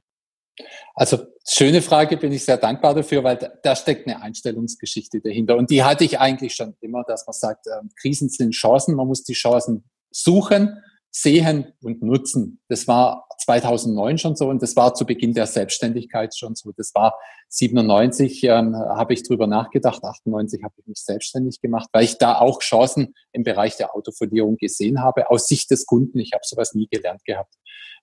Also 0.93 1.19
schöne 1.47 1.81
Frage, 1.81 2.17
bin 2.17 2.31
ich 2.31 2.45
sehr 2.45 2.57
dankbar 2.57 2.93
dafür, 2.93 3.23
weil 3.23 3.37
da, 3.63 3.75
steckt 3.75 4.07
eine 4.07 4.21
Einstellungsgeschichte 4.21 5.21
dahinter. 5.21 5.55
Und 5.55 5.71
die 5.71 5.83
hatte 5.83 6.03
ich 6.03 6.19
eigentlich 6.19 6.53
schon 6.53 6.75
immer, 6.81 7.03
dass 7.07 7.25
man 7.25 7.33
sagt, 7.33 7.67
äh, 7.67 7.71
Krisen 7.99 8.29
sind 8.29 8.51
Chancen, 8.51 8.95
man 8.95 9.07
muss 9.07 9.23
die 9.23 9.33
Chancen 9.33 9.89
suchen, 10.11 10.83
sehen 11.11 11.73
und 11.81 12.01
nutzen. 12.01 12.61
Das 12.69 12.87
war 12.87 13.27
2009 13.43 14.17
schon 14.17 14.35
so 14.35 14.47
und 14.47 14.61
das 14.61 14.75
war 14.75 14.93
zu 14.93 15.05
Beginn 15.05 15.33
der 15.33 15.45
Selbstständigkeit 15.45 16.35
schon 16.35 16.55
so. 16.55 16.71
Das 16.75 16.95
war 16.95 17.19
97, 17.49 18.43
ähm, 18.45 18.75
habe 18.75 19.13
ich 19.13 19.23
drüber 19.23 19.45
nachgedacht, 19.45 20.03
98 20.03 20.63
habe 20.63 20.73
ich 20.77 20.87
mich 20.87 20.99
selbstständig 20.99 21.59
gemacht, 21.59 21.89
weil 21.91 22.05
ich 22.05 22.17
da 22.17 22.39
auch 22.39 22.61
Chancen 22.61 23.13
im 23.33 23.43
Bereich 23.43 23.75
der 23.75 23.93
Autofolierung 23.93 24.55
gesehen 24.55 25.01
habe, 25.01 25.29
aus 25.29 25.47
Sicht 25.47 25.69
des 25.69 25.85
Kunden. 25.85 26.19
Ich 26.19 26.31
habe 26.33 26.43
sowas 26.45 26.73
nie 26.73 26.87
gelernt 26.87 27.25
gehabt. 27.25 27.53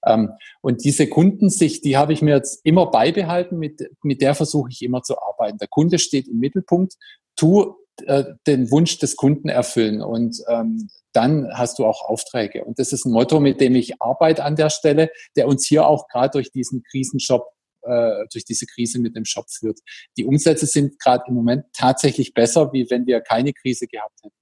Ähm, 0.07 0.33
und 0.61 0.85
diese 0.85 1.09
Kundensicht, 1.09 1.85
die 1.85 1.97
habe 1.97 2.13
ich 2.13 2.21
mir 2.21 2.37
jetzt 2.37 2.61
immer 2.65 2.91
beibehalten, 2.91 3.59
mit, 3.59 3.91
mit 4.03 4.21
der 4.21 4.35
versuche 4.35 4.69
ich 4.71 4.83
immer 4.83 5.03
zu 5.03 5.19
arbeiten. 5.19 5.59
Der 5.59 5.69
Kunde 5.69 5.99
steht 5.99 6.29
im 6.29 6.39
Mittelpunkt, 6.39 6.95
tu 7.37 7.75
äh, 8.07 8.25
den 8.47 8.71
Wunsch 8.71 8.99
des 8.99 9.17
Kunden 9.17 9.49
erfüllen 9.49 10.03
und 10.03 10.39
ähm, 10.49 10.89
dann 11.13 11.49
hast 11.53 11.79
du 11.79 11.87
auch 11.87 12.09
Aufträge. 12.09 12.65
Und 12.65 12.79
das 12.79 12.93
ist 12.93 13.05
ein 13.05 13.13
Motto, 13.13 13.41
mit 13.41 13.61
dem 13.61 13.75
ich 13.75 14.01
arbeite 14.01 14.45
an 14.45 14.57
der 14.57 14.71
Stelle, 14.71 15.11
der 15.37 15.49
uns 15.49 15.67
hier 15.67 15.87
auch 15.87 16.07
gerade 16.09 16.31
durch 16.31 16.53
diesen 16.53 16.83
Krisenshop 16.83 17.47
äh, 17.83 18.27
durch 18.33 18.45
diese 18.45 18.67
Krise 18.67 19.01
mit 19.01 19.17
dem 19.17 19.25
Shop 19.25 19.47
führt. 19.51 19.79
Die 20.17 20.25
Umsätze 20.25 20.67
sind 20.67 20.99
gerade 20.99 21.25
im 21.29 21.35
Moment 21.35 21.65
tatsächlich 21.73 22.35
besser, 22.35 22.73
wie 22.73 22.91
wenn 22.91 23.07
wir 23.07 23.21
keine 23.21 23.53
Krise 23.53 23.87
gehabt 23.87 24.19
hätten. 24.23 24.35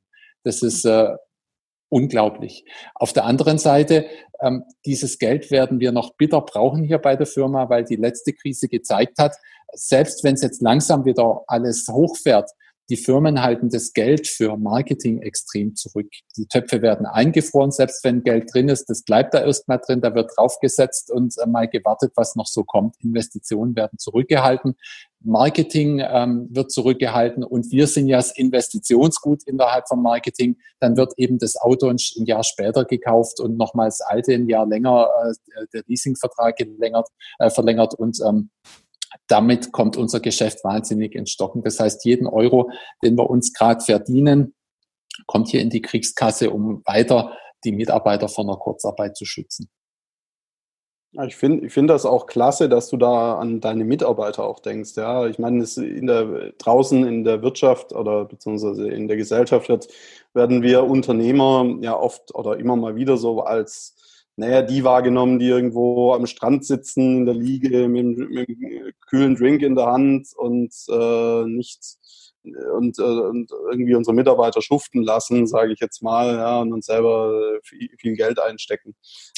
Das 0.42 0.62
ist 0.62 0.84
äh, 0.84 1.14
unglaublich. 1.88 2.64
Auf 2.94 3.12
der 3.12 3.25
anderen 3.25 3.58
Seite, 3.58 4.06
ähm, 4.40 4.64
dieses 4.84 5.18
Geld 5.18 5.50
werden 5.50 5.80
wir 5.80 5.92
noch 5.92 6.14
bitter 6.16 6.40
brauchen 6.40 6.82
hier 6.82 6.98
bei 6.98 7.16
der 7.16 7.26
Firma, 7.26 7.68
weil 7.68 7.84
die 7.84 7.96
letzte 7.96 8.32
Krise 8.32 8.68
gezeigt 8.68 9.18
hat, 9.18 9.36
selbst 9.72 10.25
wenn 10.25 10.34
es 10.34 10.42
jetzt 10.42 10.62
langsam 10.62 11.04
wieder 11.04 11.44
alles 11.46 11.86
hochfährt, 11.88 12.50
die 12.88 12.96
Firmen 12.96 13.42
halten 13.42 13.68
das 13.68 13.92
Geld 13.92 14.28
für 14.28 14.56
Marketing 14.56 15.20
extrem 15.20 15.74
zurück. 15.74 16.08
Die 16.36 16.46
Töpfe 16.46 16.82
werden 16.82 17.06
eingefroren, 17.06 17.70
selbst 17.70 18.04
wenn 18.04 18.22
Geld 18.22 18.52
drin 18.52 18.68
ist. 18.68 18.86
Das 18.86 19.02
bleibt 19.02 19.34
da 19.34 19.44
erstmal 19.44 19.80
drin, 19.84 20.00
da 20.00 20.14
wird 20.14 20.30
draufgesetzt 20.36 21.10
und 21.10 21.34
äh, 21.38 21.46
mal 21.46 21.68
gewartet, 21.68 22.12
was 22.14 22.36
noch 22.36 22.46
so 22.46 22.64
kommt. 22.64 22.96
Investitionen 23.02 23.74
werden 23.74 23.98
zurückgehalten. 23.98 24.76
Marketing 25.20 26.00
ähm, 26.06 26.48
wird 26.50 26.70
zurückgehalten 26.70 27.42
und 27.42 27.72
wir 27.72 27.88
sind 27.88 28.06
ja 28.06 28.18
das 28.18 28.36
Investitionsgut 28.36 29.42
innerhalb 29.44 29.88
vom 29.88 30.02
Marketing. 30.02 30.56
Dann 30.78 30.96
wird 30.96 31.14
eben 31.16 31.38
das 31.38 31.56
Auto 31.56 31.88
ein, 31.88 31.96
Jahr 32.24 32.44
später 32.44 32.84
gekauft 32.84 33.40
und 33.40 33.56
nochmals 33.56 34.00
alte 34.00 34.34
ein 34.34 34.48
Jahr 34.48 34.66
länger, 34.66 35.08
äh, 35.24 35.66
der 35.72 35.82
Leasingvertrag 35.86 36.56
verlängert, 36.58 37.08
äh, 37.38 37.50
verlängert 37.50 37.94
und 37.94 38.18
ähm, 38.24 38.50
damit 39.28 39.73
kommt 39.73 39.96
unser 39.96 40.20
Geschäft 40.20 40.64
wahnsinnig 40.64 41.14
ins 41.14 41.30
Stocken. 41.30 41.62
Das 41.62 41.80
heißt, 41.80 42.04
jeden 42.04 42.26
Euro, 42.26 42.70
den 43.02 43.16
wir 43.16 43.28
uns 43.28 43.52
gerade 43.52 43.85
verdienen, 43.85 44.54
kommt 45.26 45.49
hier 45.49 45.61
in 45.61 45.70
die 45.70 45.82
Kriegskasse, 45.82 46.50
um 46.50 46.82
weiter 46.85 47.37
die 47.64 47.73
Mitarbeiter 47.73 48.28
vor 48.28 48.44
einer 48.44 48.56
Kurzarbeit 48.56 49.16
zu 49.16 49.25
schützen. 49.25 49.70
Ich 51.25 51.37
finde 51.37 51.64
ich 51.66 51.73
finde 51.73 51.94
das 51.94 52.04
auch 52.04 52.26
klasse, 52.26 52.68
dass 52.68 52.90
du 52.90 52.99
da 52.99 53.38
an 53.38 53.61
deine 53.61 53.85
Mitarbeiter 53.85 54.44
auch 54.44 54.61
denkst. 54.61 54.96
Ja, 54.96 55.26
ich 55.26 55.38
meine, 55.38 55.64
in 55.64 56.06
der, 56.06 56.52
draußen 56.58 57.06
in 57.06 57.25
der 57.25 57.42
Wirtschaft 57.42 57.92
oder 57.94 58.26
beziehungsweise 58.26 58.88
in 58.90 59.08
der 59.08 59.16
Gesellschaft 59.16 59.68
wird, 59.70 59.88
werden 60.35 60.62
wir 60.62 60.85
Unternehmer 60.85 61.78
ja 61.80 61.99
oft 61.99 62.35
oder 62.35 62.58
immer 62.58 62.76
mal 62.76 62.96
wieder 62.96 63.16
so 63.16 63.40
als 63.40 63.94
naja, 64.36 64.62
die 64.62 64.84
wahrgenommen, 64.84 65.38
die 65.38 65.48
irgendwo 65.48 66.12
am 66.12 66.26
Strand 66.26 66.64
sitzen, 66.64 67.18
in 67.18 67.26
der 67.26 67.34
Liege, 67.34 67.88
mit, 67.88 68.16
mit 68.16 68.48
einem 68.48 68.92
kühlen 69.08 69.34
Drink 69.34 69.62
in 69.62 69.74
der 69.74 69.86
Hand 69.86 70.28
und 70.36 70.72
äh, 70.88 71.44
nichts 71.46 71.98
und, 72.44 72.98
äh, 72.98 73.02
und 73.02 73.50
irgendwie 73.70 73.94
unsere 73.94 74.14
Mitarbeiter 74.14 74.62
schuften 74.62 75.02
lassen, 75.02 75.46
sage 75.46 75.72
ich 75.72 75.80
jetzt 75.80 76.02
mal, 76.02 76.34
ja, 76.34 76.60
und 76.60 76.72
uns 76.72 76.86
selber 76.86 77.58
viel, 77.62 77.90
viel 77.98 78.14
Geld 78.14 78.38
einstecken. 78.38 78.94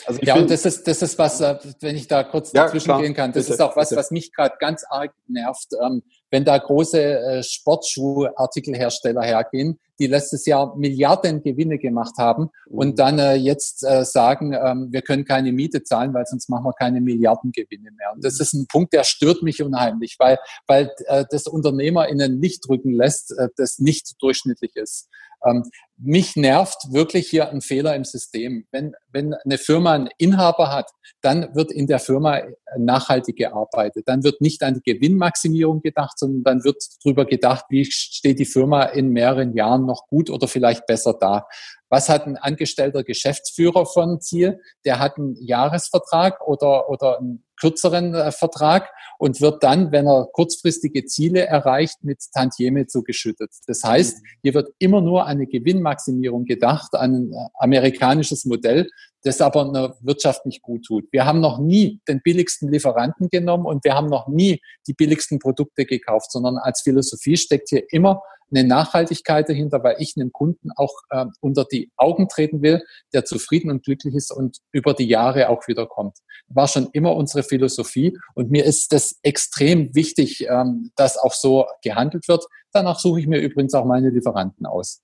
Also 0.07 0.21
ja, 0.23 0.35
find, 0.35 0.45
und 0.45 0.51
das 0.51 0.65
ist, 0.67 0.87
das 0.87 1.03
ist 1.03 1.19
was, 1.19 1.41
äh, 1.41 1.59
wenn 1.81 1.97
ich 1.97 2.09
da 2.09 2.25
kurz 2.25 2.53
ja, 2.53 2.65
dazwischen 2.65 2.87
klar, 2.87 3.03
gehen 3.03 3.15
kann, 3.15 3.33
das 3.33 3.45
bitte, 3.45 3.55
ist 3.55 3.61
auch 3.61 3.77
was, 3.77 3.91
bitte. 3.91 4.01
was 4.01 4.11
mich 4.11 4.33
gerade 4.33 4.57
ganz 4.59 4.85
arg 4.89 5.13
nervt. 5.27 5.69
Ähm, 5.83 6.03
wenn 6.31 6.45
da 6.45 6.59
große 6.59 7.01
äh, 7.01 7.43
Sportschuhartikelhersteller 7.43 9.23
hergehen, 9.23 9.79
die 9.99 10.07
letztes 10.07 10.47
Jahr 10.47 10.77
Milliarden 10.77 11.43
Gewinne 11.43 11.79
gemacht 11.79 12.15
haben 12.19 12.51
mhm. 12.69 12.79
und 12.79 12.99
dann 12.99 13.19
äh, 13.19 13.35
jetzt 13.35 13.85
äh, 13.85 14.05
sagen, 14.05 14.53
ähm, 14.53 14.89
wir 14.91 15.03
können 15.03 15.25
keine 15.25 15.53
Miete 15.53 15.83
zahlen, 15.83 16.15
weil 16.15 16.27
sonst 16.27 16.49
machen 16.49 16.65
wir 16.65 16.73
keine 16.73 17.01
Milliardengewinne 17.01 17.91
mehr. 17.91 18.13
Und 18.15 18.25
das 18.25 18.35
mhm. 18.39 18.43
ist 18.43 18.53
ein 18.55 18.67
Punkt, 18.69 18.93
der 18.93 19.05
stört 19.05 19.43
mich 19.43 19.63
unheimlich, 19.63 20.17
weil, 20.19 20.39
weil 20.67 20.91
äh, 21.07 21.25
das 21.31 21.47
UnternehmerInnen 21.47 22.39
nicht 22.39 22.69
drücken 22.69 22.93
lässt, 22.93 23.37
äh, 23.37 23.49
das 23.57 23.79
nicht 23.79 24.21
durchschnittlich 24.21 24.77
ist. 24.77 25.09
Ähm, 25.47 25.65
mich 25.97 26.37
nervt 26.37 26.77
wirklich 26.91 27.29
hier 27.29 27.51
ein 27.51 27.61
Fehler 27.61 27.95
im 27.97 28.05
System. 28.05 28.67
Wenn, 28.71 28.95
wenn 29.13 29.35
eine 29.35 29.59
Firma 29.59 29.95
einen 29.95 30.09
Inhaber 30.19 30.71
hat, 30.71 30.91
dann 31.23 31.55
wird 31.55 31.73
in 31.73 31.87
der 31.87 31.99
Firma 31.99 32.43
nachhaltig 32.77 33.37
gearbeitet. 33.37 34.07
Dann 34.07 34.23
wird 34.23 34.41
nicht 34.41 34.63
an 34.63 34.75
die 34.75 34.95
Gewinnmaximierung 34.95 35.81
gedacht, 35.81 36.19
sondern 36.19 36.45
dann 36.45 36.65
wird 36.65 36.83
darüber 37.03 37.25
gedacht, 37.25 37.65
wie 37.69 37.85
steht 37.85 38.39
die 38.39 38.45
Firma 38.45 38.85
in 38.85 39.11
mehreren 39.11 39.55
Jahren 39.55 39.87
noch 39.87 40.07
gut 40.09 40.31
oder 40.31 40.47
vielleicht 40.49 40.87
besser 40.87 41.15
da. 41.19 41.47
Was 41.91 42.09
hat 42.09 42.27
ein 42.27 42.37
angestellter 42.37 43.03
Geschäftsführer 43.05 43.87
von 43.87 44.21
Ziel? 44.21 44.61
Der 44.85 44.99
hat 44.99 45.17
einen 45.19 45.37
Jahresvertrag 45.37 46.47
oder, 46.47 46.89
oder 46.91 47.19
einen 47.19 47.45
kürzeren 47.59 48.15
äh, 48.15 48.31
Vertrag 48.33 48.89
und 49.19 49.41
wird 49.41 49.63
dann, 49.63 49.91
wenn 49.93 50.07
er 50.07 50.29
kurzfristige 50.33 51.05
Ziele 51.05 51.47
erreicht, 51.47 51.97
mit 52.03 52.19
Tantieme 52.33 52.87
zugeschüttet. 52.87 53.51
Das 53.67 53.83
heißt, 53.83 54.19
hier 54.43 54.55
wird 54.55 54.71
immer 54.79 55.01
nur 55.01 55.27
eine 55.27 55.47
Gewinnmaximierung 55.47 56.45
gedacht, 56.45 56.95
ein 56.95 57.33
äh, 57.33 57.37
amerikanisches 57.55 58.45
Modell, 58.45 58.89
das 59.23 59.41
aber 59.41 59.69
einer 59.69 59.97
Wirtschaft 60.01 60.47
nicht 60.47 60.63
gut 60.63 60.85
tut. 60.85 61.05
Wir 61.11 61.25
haben 61.25 61.41
noch 61.41 61.59
nie 61.59 62.01
den 62.09 62.21
billigsten 62.23 62.71
Lieferanten 62.71 63.29
genommen 63.29 63.67
und 63.67 63.85
wir 63.85 63.95
haben 63.95 64.09
noch 64.09 64.29
nie 64.29 64.61
die 64.87 64.95
billigsten 64.95 65.39
Produkte 65.39 65.85
gekauft, 65.85 66.31
sondern 66.31 66.57
als 66.59 66.83
Philosophie 66.83 67.37
steckt 67.37 67.69
hier 67.71 67.85
immer 67.91 68.23
eine 68.51 68.65
Nachhaltigkeit 68.65 69.49
dahinter, 69.49 69.83
weil 69.83 69.97
ich 69.99 70.15
einem 70.17 70.33
Kunden 70.33 70.71
auch 70.77 70.95
äh, 71.11 71.27
unter 71.41 71.65
die 71.65 71.91
Augen 71.97 72.29
treten 72.29 72.63
will, 72.63 72.83
der 73.13 73.25
zufrieden 73.25 73.71
und 73.71 73.85
glücklich 73.85 74.15
ist 74.15 74.31
und 74.31 74.59
über 74.73 74.95
die 74.95 75.07
Jahre 75.07 75.49
auch 75.49 75.69
wieder 75.69 75.87
kommt. 75.87 76.19
War 76.49 76.69
schon 76.69 76.89
immer 76.93 77.15
unsere 77.15 77.43
Philosophie 77.43 78.19
und 78.35 78.51
mir 78.51 78.65
ist 78.65 78.93
das 78.93 79.19
extrem 79.23 79.95
wichtig, 79.95 80.47
ähm, 80.49 80.91
dass 80.97 81.19
auch 81.19 81.35
so 81.35 81.67
gehandelt 81.83 82.29
wird. 82.29 82.47
Danach 82.73 82.99
suche 82.99 83.21
ich 83.21 83.27
mir 83.27 83.41
übrigens 83.41 83.75
auch 83.75 83.85
meine 83.85 84.11
Lieferanten 84.11 84.67
aus. 84.67 85.03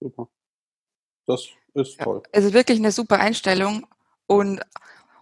Super. 0.00 0.28
Das 1.26 1.48
ist 1.76 2.00
toll. 2.00 2.22
Ja, 2.24 2.30
also 2.34 2.52
wirklich 2.52 2.78
eine 2.78 2.92
super 2.92 3.18
Einstellung 3.18 3.86
und 4.26 4.60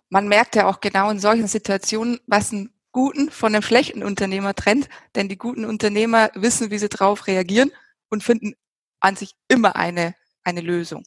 man 0.08 0.28
merkt 0.28 0.56
ja 0.56 0.68
auch 0.68 0.80
genau 0.80 1.10
in 1.10 1.18
solchen 1.18 1.48
Situationen, 1.48 2.20
was 2.26 2.52
ein 2.52 2.70
guten 2.92 3.30
von 3.30 3.52
dem 3.52 3.62
schlechten 3.62 4.02
Unternehmer 4.02 4.54
trennt, 4.54 4.88
denn 5.16 5.28
die 5.28 5.36
guten 5.36 5.64
Unternehmer 5.64 6.30
wissen, 6.34 6.70
wie 6.70 6.78
sie 6.78 6.88
darauf 6.88 7.26
reagieren 7.26 7.72
und 8.08 8.22
finden 8.22 8.54
an 9.00 9.16
sich 9.16 9.34
immer 9.48 9.76
eine, 9.76 10.14
eine 10.44 10.60
Lösung. 10.60 11.04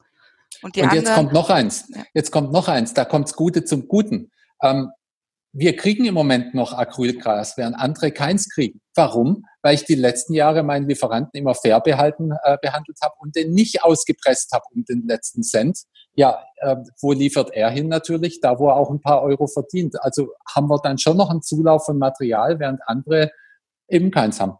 Und, 0.61 0.75
und 0.75 0.75
jetzt 0.75 0.97
anderen, 0.97 1.15
kommt 1.15 1.33
noch 1.33 1.49
eins. 1.49 1.89
Jetzt 2.13 2.31
kommt 2.31 2.51
noch 2.51 2.67
eins. 2.67 2.93
Da 2.93 3.05
kommt's 3.05 3.33
Gute 3.33 3.63
zum 3.63 3.87
Guten. 3.87 4.31
Ähm, 4.61 4.91
wir 5.53 5.75
kriegen 5.75 6.05
im 6.05 6.13
Moment 6.13 6.53
noch 6.53 6.73
Acrylgras, 6.73 7.57
während 7.57 7.75
andere 7.75 8.11
keins 8.11 8.49
kriegen. 8.49 8.81
Warum? 8.93 9.45
Weil 9.67 9.75
ich 9.75 9.83
die 9.83 9.95
letzten 9.95 10.33
Jahre 10.33 10.63
meinen 10.63 10.87
Lieferanten 10.87 11.37
immer 11.37 11.53
fair 11.53 11.81
behalten, 11.81 12.31
äh, 12.45 12.57
behandelt 12.61 12.99
habe 13.01 13.15
und 13.19 13.35
den 13.35 13.51
nicht 13.51 13.83
ausgepresst 13.83 14.53
habe 14.53 14.63
um 14.73 14.85
den 14.85 15.05
letzten 15.05 15.43
Cent. 15.43 15.79
Ja, 16.15 16.41
äh, 16.61 16.77
wo 17.01 17.11
liefert 17.11 17.51
er 17.51 17.69
hin 17.69 17.89
natürlich? 17.89 18.39
Da, 18.39 18.59
wo 18.59 18.69
er 18.69 18.77
auch 18.77 18.89
ein 18.89 19.01
paar 19.01 19.23
Euro 19.23 19.45
verdient. 19.45 20.01
Also 20.01 20.29
haben 20.49 20.69
wir 20.69 20.79
dann 20.81 20.97
schon 20.97 21.17
noch 21.17 21.29
einen 21.29 21.41
Zulauf 21.41 21.83
von 21.83 21.97
Material, 21.97 22.61
während 22.61 22.79
andere 22.85 23.29
eben 23.89 24.09
keins 24.09 24.39
haben 24.39 24.57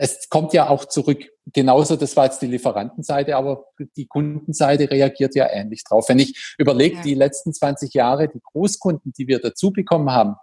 es 0.00 0.28
kommt 0.28 0.52
ja 0.52 0.68
auch 0.68 0.84
zurück. 0.84 1.28
Genauso, 1.52 1.96
das 1.96 2.16
war 2.16 2.24
jetzt 2.24 2.40
die 2.40 2.46
Lieferantenseite, 2.46 3.36
aber 3.36 3.66
die 3.96 4.06
Kundenseite 4.06 4.90
reagiert 4.90 5.34
ja 5.34 5.48
ähnlich 5.50 5.82
drauf. 5.84 6.08
Wenn 6.08 6.18
ich 6.18 6.54
überlege, 6.58 6.96
ja. 6.96 7.02
die 7.02 7.14
letzten 7.14 7.52
20 7.52 7.94
Jahre, 7.94 8.28
die 8.28 8.40
Großkunden, 8.52 9.12
die 9.16 9.26
wir 9.26 9.40
dazu 9.40 9.72
bekommen 9.72 10.10
haben, 10.10 10.36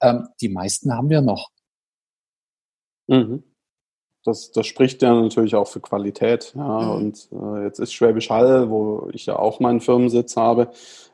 ähm, 0.00 0.28
die 0.40 0.48
meisten 0.48 0.92
haben 0.92 1.10
wir 1.10 1.22
noch. 1.22 1.50
Mhm. 3.06 3.42
Das, 4.24 4.52
das 4.52 4.66
spricht 4.66 5.02
ja 5.02 5.14
natürlich 5.14 5.54
auch 5.54 5.68
für 5.68 5.80
Qualität. 5.80 6.54
Ja. 6.56 6.80
Mhm. 6.80 6.90
Und 6.90 7.28
äh, 7.32 7.64
jetzt 7.64 7.78
ist 7.78 7.92
Schwäbisch 7.92 8.30
Hall, 8.30 8.70
wo 8.70 9.08
ich 9.12 9.26
ja 9.26 9.38
auch 9.38 9.60
meinen 9.60 9.82
Firmensitz 9.82 10.36
habe, 10.36 10.70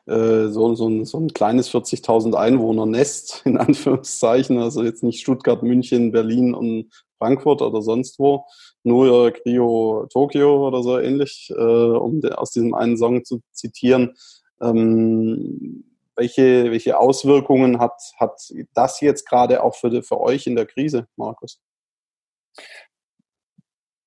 äh, 0.06 0.47
so, 0.47 0.75
so, 0.76 0.88
ein, 0.88 1.04
so 1.04 1.18
ein 1.18 1.32
kleines 1.32 1.70
40.000 1.73 2.35
Einwohner-Nest, 2.35 3.42
in 3.44 3.59
Anführungszeichen. 3.59 4.59
Also 4.59 4.85
jetzt 4.85 5.02
nicht 5.02 5.20
Stuttgart, 5.20 5.62
München, 5.62 6.12
Berlin 6.12 6.54
und 6.54 6.90
Frankfurt 7.18 7.62
oder 7.62 7.82
sonst 7.82 8.18
wo, 8.18 8.47
New 8.85 9.04
York, 9.04 9.42
Rio, 9.44 10.06
Tokio 10.11 10.66
oder 10.66 10.82
so 10.82 10.99
ähnlich, 10.99 11.52
äh, 11.54 11.62
um 11.62 12.20
de, 12.20 12.32
aus 12.32 12.52
diesem 12.52 12.75
einen 12.75 12.97
Song 12.97 13.25
zu 13.25 13.40
zitieren. 13.52 14.14
Ähm, 14.61 15.85
welche, 16.16 16.70
welche 16.70 16.99
Auswirkungen 16.99 17.78
hat, 17.78 18.00
hat 18.18 18.40
das 18.75 19.00
jetzt 19.00 19.26
gerade 19.28 19.62
auch 19.62 19.75
für, 19.75 20.02
für 20.02 20.20
euch 20.20 20.47
in 20.47 20.54
der 20.54 20.66
Krise, 20.66 21.09
Markus? 21.16 21.61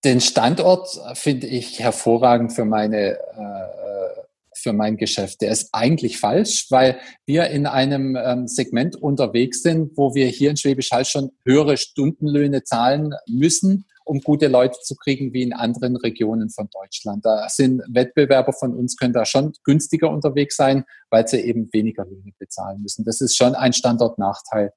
Den 0.04 0.20
Standort 0.20 1.00
finde 1.14 1.48
ich 1.48 1.80
hervorragend 1.80 2.52
für 2.52 2.66
meine 2.66 3.18
äh, 3.18 3.84
für 4.64 4.74
mein 4.74 4.98
Geschäft. 4.98 5.42
Der 5.42 5.52
ist 5.52 5.70
eigentlich 5.74 6.18
falsch, 6.18 6.68
weil 6.70 7.00
wir 7.26 7.48
in 7.48 7.68
einem 7.68 8.16
ähm, 8.16 8.48
Segment 8.48 8.96
unterwegs 8.96 9.62
sind, 9.62 9.96
wo 9.98 10.16
wir 10.16 10.28
hier 10.28 10.50
in 10.50 10.58
Schwäbisch 10.58 10.92
Hall 10.92 11.06
schon 11.06 11.32
höhere 11.46 11.78
Stundenlöhne 11.78 12.64
zahlen 12.64 13.14
müssen, 13.28 13.86
um 14.06 14.22
gute 14.22 14.48
Leute 14.48 14.80
zu 14.82 14.96
kriegen 14.96 15.34
wie 15.34 15.44
in 15.44 15.54
anderen 15.54 15.96
Regionen 15.96 16.50
von 16.50 16.70
Deutschland. 16.72 17.26
Da 17.26 17.48
sind 17.50 17.82
Wettbewerber 17.88 18.54
von 18.54 18.76
uns, 18.76 18.98
können 18.98 19.14
da 19.14 19.26
schon 19.26 19.54
günstiger 19.64 20.10
unterwegs 20.10 20.56
sein, 20.56 20.86
weil 21.10 21.28
sie 21.28 21.42
eben 21.42 21.70
weniger 21.72 22.06
Löhne 22.06 22.32
bezahlen 22.38 22.82
müssen. 22.82 23.06
Das 23.06 23.22
ist 23.22 23.36
schon 23.36 23.56
ein 23.56 23.74
Standortnachteil. 23.74 24.74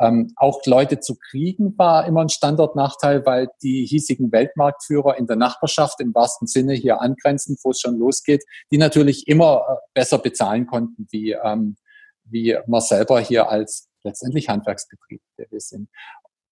Ähm, 0.00 0.32
auch 0.36 0.64
Leute 0.64 1.00
zu 1.00 1.16
kriegen 1.16 1.76
war 1.76 2.06
immer 2.06 2.22
ein 2.22 2.30
Standortnachteil, 2.30 3.26
weil 3.26 3.48
die 3.62 3.84
hiesigen 3.84 4.32
Weltmarktführer 4.32 5.18
in 5.18 5.26
der 5.26 5.36
Nachbarschaft 5.36 6.00
im 6.00 6.14
wahrsten 6.14 6.46
Sinne 6.46 6.72
hier 6.72 7.02
angrenzend, 7.02 7.60
wo 7.62 7.70
es 7.70 7.80
schon 7.80 7.98
losgeht, 7.98 8.44
die 8.72 8.78
natürlich 8.78 9.28
immer 9.28 9.62
äh, 9.68 9.74
besser 9.92 10.18
bezahlen 10.18 10.66
konnten, 10.66 11.06
wie, 11.10 11.32
ähm, 11.32 11.76
wie 12.24 12.56
man 12.66 12.80
selber 12.80 13.20
hier 13.20 13.50
als 13.50 13.90
letztendlich 14.02 14.48
Handwerksbetrieb, 14.48 15.20
der 15.36 15.46
wir 15.50 15.60
sind. 15.60 15.88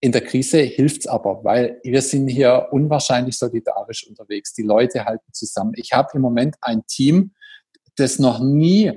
In 0.01 0.13
der 0.13 0.21
Krise 0.21 0.59
hilft's 0.59 1.07
aber, 1.07 1.43
weil 1.43 1.81
wir 1.83 2.03
sind 2.03 2.29
hier 2.29 2.69
unwahrscheinlich 2.71 3.37
solidarisch 3.37 4.07
unterwegs. 4.07 4.55
Die 4.55 4.63
Leute 4.63 5.05
halten 5.05 5.33
zusammen. 5.33 5.73
Ich 5.75 5.93
habe 5.93 6.11
im 6.15 6.23
Moment 6.23 6.57
ein 6.61 6.87
Team, 6.87 7.33
das 7.97 8.21
noch 8.21 8.39
nie 8.39 8.93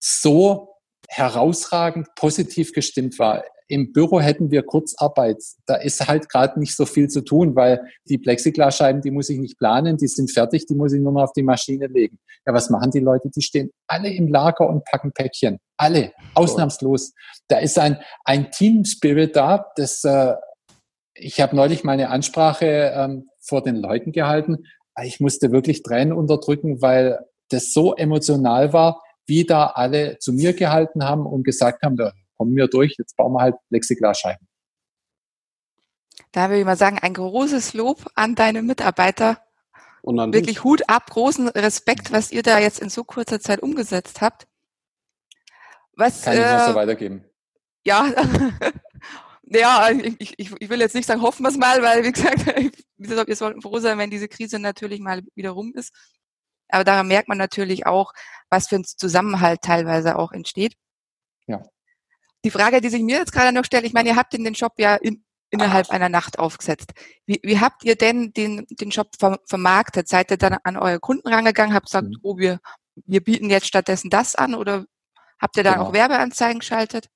so 0.00 0.68
herausragend 1.08 2.08
positiv 2.16 2.72
gestimmt 2.72 3.18
war 3.18 3.44
im 3.68 3.92
Büro 3.92 4.20
hätten 4.20 4.50
wir 4.50 4.62
Kurzarbeit. 4.62 5.42
Da 5.66 5.76
ist 5.76 6.06
halt 6.06 6.28
gerade 6.28 6.58
nicht 6.58 6.76
so 6.76 6.86
viel 6.86 7.08
zu 7.08 7.22
tun, 7.22 7.56
weil 7.56 7.80
die 8.08 8.18
Plexiglasscheiben, 8.18 9.02
die 9.02 9.10
muss 9.10 9.28
ich 9.28 9.38
nicht 9.38 9.58
planen, 9.58 9.96
die 9.96 10.08
sind 10.08 10.30
fertig, 10.30 10.66
die 10.66 10.74
muss 10.74 10.92
ich 10.92 11.00
nur 11.00 11.12
noch 11.12 11.24
auf 11.24 11.32
die 11.32 11.42
Maschine 11.42 11.86
legen. 11.86 12.18
Ja, 12.46 12.52
was 12.52 12.70
machen 12.70 12.90
die 12.90 13.00
Leute? 13.00 13.30
Die 13.30 13.42
stehen 13.42 13.70
alle 13.86 14.12
im 14.12 14.28
Lager 14.28 14.68
und 14.68 14.84
packen 14.84 15.12
Päckchen. 15.12 15.58
Alle, 15.76 16.12
ausnahmslos. 16.34 17.12
Da 17.48 17.58
ist 17.58 17.78
ein, 17.78 17.98
ein 18.24 18.50
Team-Spirit 18.50 19.36
da, 19.36 19.66
das, 19.76 20.02
äh, 20.04 20.34
ich 21.14 21.40
habe 21.40 21.54
neulich 21.54 21.84
meine 21.84 22.10
Ansprache 22.10 22.92
ähm, 22.94 23.28
vor 23.40 23.62
den 23.62 23.76
Leuten 23.76 24.12
gehalten. 24.12 24.64
Ich 25.02 25.20
musste 25.20 25.52
wirklich 25.52 25.82
Tränen 25.82 26.12
unterdrücken, 26.12 26.82
weil 26.82 27.20
das 27.50 27.72
so 27.72 27.94
emotional 27.94 28.72
war, 28.72 29.02
wie 29.26 29.44
da 29.44 29.66
alle 29.66 30.18
zu 30.18 30.32
mir 30.32 30.52
gehalten 30.52 31.04
haben 31.04 31.26
und 31.26 31.44
gesagt 31.44 31.82
haben, 31.82 31.96
kommen 32.42 32.56
wir 32.56 32.66
durch, 32.66 32.96
jetzt 32.98 33.16
bauen 33.16 33.34
wir 33.34 33.40
halt 33.40 33.54
Plexiglasscheiben. 33.68 34.48
Da 36.32 36.48
würde 36.48 36.58
ich 36.58 36.66
mal 36.66 36.76
sagen, 36.76 36.98
ein 36.98 37.14
großes 37.14 37.72
Lob 37.72 38.10
an 38.16 38.34
deine 38.34 38.62
Mitarbeiter. 38.62 39.40
Und 40.02 40.18
an 40.18 40.32
Wirklich 40.32 40.56
dich. 40.56 40.64
Hut 40.64 40.82
ab, 40.88 41.08
großen 41.08 41.46
Respekt, 41.46 42.10
was 42.10 42.32
ihr 42.32 42.42
da 42.42 42.58
jetzt 42.58 42.80
in 42.80 42.88
so 42.88 43.04
kurzer 43.04 43.38
Zeit 43.38 43.62
umgesetzt 43.62 44.20
habt. 44.20 44.48
Was, 45.94 46.22
Kann 46.22 46.32
ich 46.32 46.40
äh, 46.40 46.56
noch 46.56 46.66
so 46.66 46.74
weitergeben. 46.74 47.24
Ja, 47.84 48.12
ja, 49.44 49.90
ich, 49.90 50.34
ich, 50.38 50.52
ich 50.58 50.68
will 50.68 50.80
jetzt 50.80 50.96
nicht 50.96 51.06
sagen, 51.06 51.22
hoffen 51.22 51.44
wir 51.44 51.50
es 51.50 51.56
mal, 51.56 51.80
weil, 51.80 52.02
wie 52.04 52.10
gesagt, 52.10 52.44
wir 53.28 53.36
sollten 53.36 53.62
froh 53.62 53.78
sein, 53.78 53.98
wenn 53.98 54.10
diese 54.10 54.26
Krise 54.26 54.58
natürlich 54.58 54.98
mal 54.98 55.22
wieder 55.36 55.50
rum 55.50 55.72
ist. 55.76 55.94
Aber 56.70 56.82
daran 56.82 57.06
merkt 57.06 57.28
man 57.28 57.38
natürlich 57.38 57.86
auch, 57.86 58.12
was 58.50 58.66
für 58.66 58.76
ein 58.76 58.84
Zusammenhalt 58.84 59.60
teilweise 59.62 60.18
auch 60.18 60.32
entsteht. 60.32 60.74
Ja. 61.46 61.62
Die 62.44 62.50
Frage, 62.50 62.80
die 62.80 62.88
sich 62.88 63.02
mir 63.02 63.18
jetzt 63.18 63.32
gerade 63.32 63.52
noch 63.52 63.64
stellt, 63.64 63.84
ich 63.84 63.92
meine, 63.92 64.10
ihr 64.10 64.16
habt 64.16 64.32
den 64.32 64.54
Shop 64.54 64.72
ja 64.78 64.96
in, 64.96 65.24
innerhalb 65.50 65.90
einer 65.90 66.08
Nacht 66.08 66.38
aufgesetzt. 66.38 66.92
Wie, 67.26 67.40
wie 67.42 67.60
habt 67.60 67.84
ihr 67.84 67.94
denn 67.94 68.32
den, 68.32 68.66
den 68.70 68.90
Shop 68.90 69.10
vermarktet? 69.46 70.08
Seid 70.08 70.30
ihr 70.30 70.38
dann 70.38 70.56
an 70.64 70.76
eure 70.76 70.98
Kunden 70.98 71.28
rangegangen, 71.28 71.74
habt 71.74 71.86
gesagt, 71.86 72.08
mhm. 72.08 72.18
oh, 72.22 72.38
wir, 72.38 72.58
wir 73.06 73.22
bieten 73.22 73.50
jetzt 73.50 73.66
stattdessen 73.66 74.10
das 74.10 74.34
an 74.34 74.54
oder 74.54 74.86
habt 75.40 75.56
ihr 75.56 75.62
da 75.62 75.74
genau. 75.74 75.86
auch 75.86 75.92
Werbeanzeigen 75.92 76.60
geschaltet? 76.60 77.08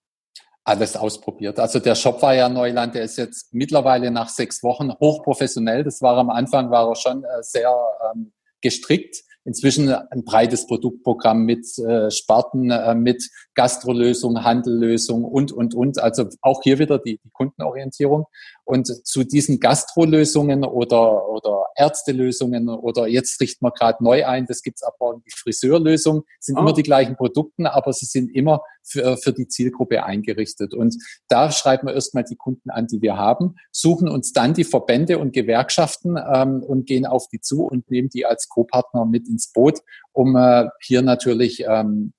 Alles 0.65 0.97
ausprobiert. 0.97 1.61
Also 1.61 1.79
der 1.79 1.95
Shop 1.95 2.21
war 2.23 2.35
ja 2.35 2.49
Neuland, 2.49 2.95
der 2.95 3.05
ist 3.05 3.19
jetzt 3.19 3.55
mittlerweile 3.55 4.11
nach 4.11 4.29
sechs 4.29 4.63
Wochen 4.65 4.93
hochprofessionell. 4.93 5.85
Das 5.85 6.03
war 6.03 6.17
am 6.19 6.29
Anfang, 6.31 6.71
war 6.71 6.89
er 6.89 6.97
schon 6.97 7.23
äh, 7.23 7.43
sehr 7.43 7.73
ähm, 8.13 8.33
gestrickt 8.61 9.23
inzwischen 9.47 9.89
ein 9.89 10.25
breites 10.25 10.67
Produktprogramm 10.67 11.45
mit 11.45 11.67
äh, 11.79 12.11
Sparten, 12.11 12.71
äh, 12.71 12.95
mit 12.95 13.31
Gastrolösung, 13.55 14.43
Handellösung 14.45 15.25
und, 15.25 15.53
und, 15.53 15.75
und. 15.75 15.99
Also 15.99 16.29
auch 16.43 16.61
hier 16.63 16.79
wieder 16.79 16.99
die, 16.99 17.19
die 17.25 17.31
Kundenorientierung. 17.33 18.27
Und 18.67 19.07
zu 19.07 19.23
diesen 19.23 19.61
Gastrolösungen 19.61 20.65
oder, 20.65 21.29
oder 21.29 21.67
Ärztelösungen 21.77 22.69
oder 22.69 23.07
jetzt 23.07 23.41
richten 23.41 23.65
wir 23.65 23.71
gerade 23.71 24.03
neu 24.03 24.27
ein, 24.27 24.47
das 24.47 24.61
gibt's 24.61 24.83
aber 24.83 25.21
die 25.25 25.31
Friseurlösung, 25.31 26.25
sind 26.41 26.57
oh. 26.57 26.63
immer 26.63 26.73
die 26.73 26.83
gleichen 26.83 27.15
Produkte, 27.15 27.73
aber 27.73 27.93
sie 27.93 28.07
sind 28.07 28.29
immer 28.35 28.63
für, 28.83 29.17
für 29.19 29.33
die 29.33 29.47
Zielgruppe 29.47 30.03
eingerichtet. 30.03 30.75
Und 30.75 30.97
da 31.29 31.53
schreiben 31.53 31.87
wir 31.87 31.95
erstmal 31.95 32.25
die 32.25 32.35
Kunden 32.35 32.71
an, 32.71 32.89
die 32.89 33.01
wir 33.01 33.17
haben, 33.17 33.55
suchen 33.71 34.09
uns 34.09 34.33
dann 34.33 34.53
die 34.53 34.65
Verbände 34.65 35.19
und 35.19 35.33
Gewerkschaften 35.33 36.17
ähm, 36.17 36.61
und 36.65 36.87
gehen 36.87 37.07
auf 37.07 37.29
die 37.29 37.41
zu 37.41 37.65
und 37.65 37.89
nehmen 37.89 38.09
die 38.09 38.27
als 38.27 38.49
Co-Partner 38.49 39.05
mit 39.05 39.29
ins 39.29 39.53
Boot, 39.53 39.79
um 40.13 40.35
äh, 40.35 40.67
hier 40.81 41.03
natürlich 41.03 41.65
ähm, 41.69 42.15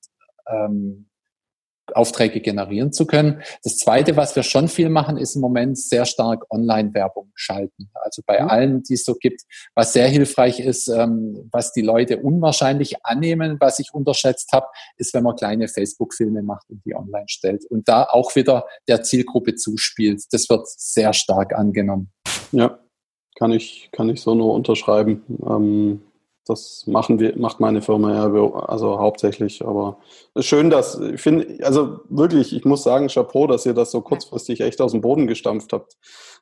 ähm, 0.47 1.06
Aufträge 1.93 2.41
generieren 2.41 2.91
zu 2.91 3.05
können. 3.05 3.41
Das 3.63 3.77
Zweite, 3.77 4.15
was 4.17 4.35
wir 4.35 4.43
schon 4.43 4.67
viel 4.67 4.89
machen, 4.89 5.17
ist 5.17 5.35
im 5.35 5.41
Moment 5.41 5.77
sehr 5.77 6.05
stark 6.05 6.45
Online-Werbung 6.49 7.31
schalten. 7.35 7.89
Also 7.93 8.21
bei 8.25 8.41
mhm. 8.41 8.49
allen, 8.49 8.83
die 8.83 8.95
es 8.95 9.05
so 9.05 9.15
gibt, 9.15 9.41
was 9.75 9.93
sehr 9.93 10.07
hilfreich 10.07 10.59
ist, 10.59 10.87
ähm, 10.87 11.49
was 11.51 11.73
die 11.73 11.81
Leute 11.81 12.17
unwahrscheinlich 12.17 13.05
annehmen, 13.05 13.57
was 13.59 13.79
ich 13.79 13.93
unterschätzt 13.93 14.51
habe, 14.51 14.67
ist, 14.97 15.13
wenn 15.13 15.23
man 15.23 15.35
kleine 15.35 15.67
Facebook-Filme 15.67 16.43
macht 16.43 16.69
und 16.69 16.83
die 16.85 16.95
online 16.95 17.27
stellt 17.27 17.65
und 17.69 17.87
da 17.87 18.03
auch 18.03 18.35
wieder 18.35 18.65
der 18.87 19.03
Zielgruppe 19.03 19.55
zuspielt. 19.55 20.23
Das 20.31 20.49
wird 20.49 20.67
sehr 20.67 21.13
stark 21.13 21.53
angenommen. 21.53 22.11
Ja, 22.51 22.79
kann 23.37 23.51
ich, 23.51 23.89
kann 23.91 24.09
ich 24.09 24.21
so 24.21 24.35
nur 24.35 24.53
unterschreiben. 24.53 25.23
Ähm 25.45 26.01
das 26.47 26.85
machen 26.87 27.19
wir, 27.19 27.37
macht 27.37 27.59
meine 27.59 27.81
Firma 27.81 28.13
ja 28.13 28.51
also 28.67 28.99
hauptsächlich. 28.99 29.65
Aber 29.65 29.99
schön, 30.39 30.69
dass 30.69 30.99
ich 30.99 31.21
finde, 31.21 31.63
also 31.63 31.99
wirklich, 32.09 32.55
ich 32.55 32.65
muss 32.65 32.83
sagen, 32.83 33.07
Chapeau, 33.07 33.47
dass 33.47 33.65
ihr 33.65 33.73
das 33.73 33.91
so 33.91 34.01
kurzfristig 34.01 34.61
echt 34.61 34.81
aus 34.81 34.91
dem 34.91 35.01
Boden 35.01 35.27
gestampft 35.27 35.73
habt. 35.73 35.97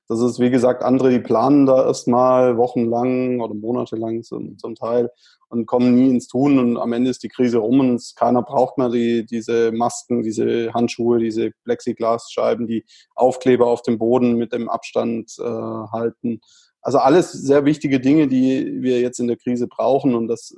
Das 0.08 0.22
ist, 0.22 0.40
wie 0.40 0.52
gesagt, 0.52 0.84
andere, 0.84 1.10
die 1.10 1.20
planen 1.20 1.66
da 1.66 1.86
erstmal 1.86 2.58
wochenlang 2.58 3.42
oder 3.42 3.56
monatelang 3.56 4.22
zum, 4.22 4.58
zum 4.60 4.76
Teil 4.76 5.10
und 5.50 5.66
kommen 5.66 5.96
nie 5.96 6.10
ins 6.10 6.28
Tun 6.28 6.60
und 6.60 6.78
am 6.78 6.94
Ende 6.94 7.10
ist 7.10 7.24
die 7.24 7.30
Krise 7.30 7.58
rum 7.58 7.80
und 7.80 8.14
keiner 8.16 8.42
braucht 8.42 8.78
mehr 8.78 8.90
die, 8.90 9.26
diese 9.26 9.72
Masken, 9.72 10.22
diese 10.22 10.74
Handschuhe, 10.74 11.20
diese 11.20 11.52
Plexiglasscheiben, 11.64 12.68
die 12.68 12.86
Aufkleber 13.16 13.68
auf 13.68 13.82
dem 13.82 13.98
Boden 13.98 14.36
mit 14.36 14.54
dem 14.54 14.70
Abstand 14.70 15.34
äh, 15.40 15.44
halten. 15.44 16.42
Also 16.86 17.00
alles 17.00 17.32
sehr 17.32 17.66
wichtige 17.66 18.00
Dinge, 18.00 18.28
die 18.28 18.84
wir 18.84 19.02
jetzt 19.02 19.20
in 19.20 19.28
der 19.28 19.38
Krise 19.38 19.68
brauchen 19.68 20.14
und 20.14 20.28
das 20.28 20.56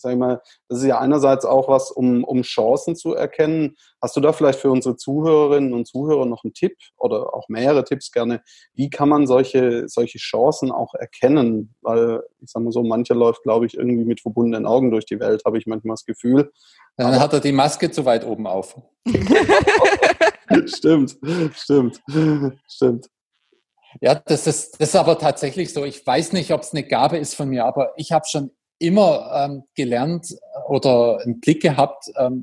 sag 0.00 0.12
ich 0.12 0.18
mal, 0.18 0.40
das 0.68 0.78
ist 0.78 0.86
ja 0.86 0.98
einerseits 0.98 1.44
auch 1.44 1.68
was, 1.68 1.90
um, 1.90 2.24
um 2.24 2.42
Chancen 2.42 2.96
zu 2.96 3.14
erkennen. 3.14 3.76
Hast 4.00 4.16
du 4.16 4.20
da 4.20 4.32
vielleicht 4.32 4.60
für 4.60 4.70
unsere 4.70 4.96
Zuhörerinnen 4.96 5.72
und 5.72 5.86
Zuhörer 5.86 6.24
noch 6.24 6.44
einen 6.44 6.54
Tipp 6.54 6.76
oder 6.96 7.34
auch 7.34 7.48
mehrere 7.48 7.84
Tipps 7.84 8.12
gerne? 8.12 8.42
Wie 8.74 8.90
kann 8.90 9.08
man 9.08 9.26
solche, 9.26 9.88
solche 9.88 10.18
Chancen 10.18 10.70
auch 10.70 10.94
erkennen? 10.94 11.74
Weil, 11.82 12.22
ich 12.40 12.50
sag 12.50 12.62
mal 12.62 12.72
so, 12.72 12.82
mancher 12.82 13.14
läuft, 13.14 13.42
glaube 13.42 13.66
ich, 13.66 13.76
irgendwie 13.76 14.04
mit 14.04 14.20
verbundenen 14.20 14.66
Augen 14.66 14.90
durch 14.90 15.04
die 15.04 15.20
Welt, 15.20 15.42
habe 15.44 15.58
ich 15.58 15.66
manchmal 15.66 15.94
das 15.94 16.04
Gefühl. 16.04 16.52
Dann 16.96 17.08
aber 17.08 17.20
hat 17.20 17.32
er 17.32 17.40
die 17.40 17.52
Maske 17.52 17.90
zu 17.90 18.04
weit 18.04 18.24
oben 18.24 18.46
auf. 18.46 18.80
stimmt, 20.66 21.18
stimmt, 21.54 22.00
stimmt. 22.66 23.10
Ja, 24.00 24.14
das 24.14 24.46
ist, 24.46 24.80
das 24.80 24.90
ist 24.90 24.96
aber 24.96 25.18
tatsächlich 25.18 25.72
so. 25.72 25.84
Ich 25.84 26.06
weiß 26.06 26.32
nicht, 26.32 26.52
ob 26.52 26.62
es 26.62 26.72
eine 26.72 26.84
Gabe 26.84 27.18
ist 27.18 27.34
von 27.34 27.48
mir, 27.48 27.64
aber 27.64 27.92
ich 27.96 28.12
habe 28.12 28.26
schon 28.28 28.50
immer 28.78 29.30
ähm, 29.34 29.64
gelernt 29.74 30.36
oder 30.68 31.20
einen 31.20 31.40
Blick 31.40 31.62
gehabt, 31.62 32.04
ähm, 32.16 32.42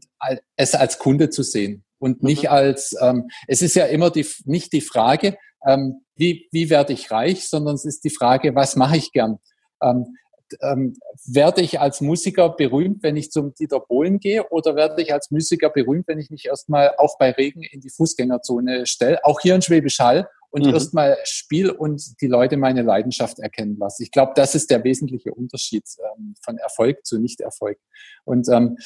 es 0.55 0.75
als 0.75 0.99
Kunde 0.99 1.29
zu 1.29 1.43
sehen 1.43 1.83
und 1.99 2.23
nicht 2.23 2.43
mhm. 2.43 2.49
als, 2.49 2.95
ähm, 3.01 3.29
es 3.47 3.61
ist 3.61 3.75
ja 3.75 3.85
immer 3.85 4.09
die, 4.09 4.27
nicht 4.45 4.73
die 4.73 4.81
Frage, 4.81 5.37
ähm, 5.65 6.01
wie, 6.15 6.47
wie 6.51 6.69
werde 6.69 6.93
ich 6.93 7.11
reich, 7.11 7.47
sondern 7.47 7.75
es 7.75 7.85
ist 7.85 8.03
die 8.03 8.09
Frage, 8.09 8.55
was 8.55 8.75
mache 8.75 8.97
ich 8.97 9.11
gern? 9.11 9.39
Ähm, 9.81 10.17
ähm, 10.61 10.95
werde 11.25 11.61
ich 11.61 11.79
als 11.79 12.01
Musiker 12.01 12.49
berühmt, 12.49 13.03
wenn 13.03 13.15
ich 13.17 13.31
zum 13.31 13.53
Dieter 13.53 13.79
Bohlen 13.79 14.19
gehe, 14.19 14.47
oder 14.49 14.75
werde 14.75 15.01
ich 15.01 15.13
als 15.13 15.31
Musiker 15.31 15.69
berühmt, 15.69 16.07
wenn 16.07 16.19
ich 16.19 16.29
mich 16.29 16.45
erstmal 16.45 16.93
auch 16.97 17.17
bei 17.17 17.31
Regen 17.31 17.63
in 17.63 17.81
die 17.81 17.89
Fußgängerzone 17.89 18.85
stelle, 18.85 19.23
auch 19.23 19.39
hier 19.41 19.55
in 19.55 19.61
Schwäbisch 19.61 19.99
Hall, 19.99 20.27
und 20.55 20.65
mhm. 20.65 20.73
erstmal 20.73 21.17
Spiel 21.25 21.69
und 21.69 22.21
die 22.21 22.27
Leute 22.27 22.55
meine 22.55 22.81
Leidenschaft 22.81 23.39
erkennen 23.39 23.77
lassen. 23.77 24.03
Ich 24.03 24.11
glaube, 24.11 24.31
das 24.37 24.55
ist 24.55 24.71
der 24.71 24.85
wesentliche 24.85 25.33
Unterschied 25.33 25.83
ähm, 25.99 26.35
von 26.41 26.57
Erfolg 26.57 27.05
zu 27.05 27.19
Nicht-Erfolg. 27.19 27.77
Und 28.23 28.47
ähm, 28.47 28.77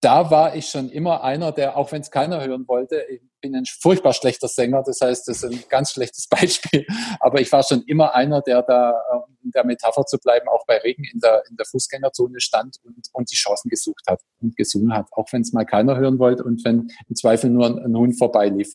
da 0.00 0.30
war 0.30 0.54
ich 0.54 0.68
schon 0.68 0.90
immer 0.90 1.24
einer, 1.24 1.52
der, 1.52 1.76
auch 1.76 1.90
wenn 1.92 2.02
es 2.02 2.10
keiner 2.10 2.44
hören 2.44 2.68
wollte, 2.68 3.02
ich 3.08 3.22
bin 3.40 3.54
ein 3.54 3.64
furchtbar 3.64 4.12
schlechter 4.12 4.48
Sänger, 4.48 4.82
das 4.84 5.00
heißt, 5.00 5.26
das 5.28 5.42
ist 5.42 5.52
ein 5.52 5.64
ganz 5.68 5.92
schlechtes 5.92 6.26
Beispiel, 6.28 6.86
aber 7.20 7.40
ich 7.40 7.50
war 7.50 7.62
schon 7.62 7.82
immer 7.86 8.14
einer, 8.14 8.42
der 8.42 8.62
da, 8.62 8.94
um 9.12 9.36
in 9.42 9.50
der 9.52 9.64
Metapher 9.64 10.04
zu 10.04 10.18
bleiben, 10.18 10.48
auch 10.48 10.66
bei 10.66 10.78
Regen 10.78 11.04
in 11.04 11.20
der, 11.20 11.42
in 11.48 11.56
der 11.56 11.66
Fußgängerzone 11.66 12.40
stand 12.40 12.76
und, 12.84 13.08
und 13.12 13.30
die 13.30 13.36
Chancen 13.36 13.68
gesucht 13.68 14.04
hat 14.08 14.20
und 14.40 14.56
gesungen 14.56 14.92
hat, 14.92 15.06
auch 15.12 15.26
wenn 15.32 15.42
es 15.42 15.52
mal 15.52 15.64
keiner 15.64 15.96
hören 15.96 16.18
wollte 16.18 16.44
und 16.44 16.64
wenn 16.64 16.88
im 17.08 17.16
Zweifel 17.16 17.50
nur 17.50 17.66
ein, 17.66 17.78
ein 17.78 17.96
Hund 17.96 18.18
vorbeilief. 18.18 18.74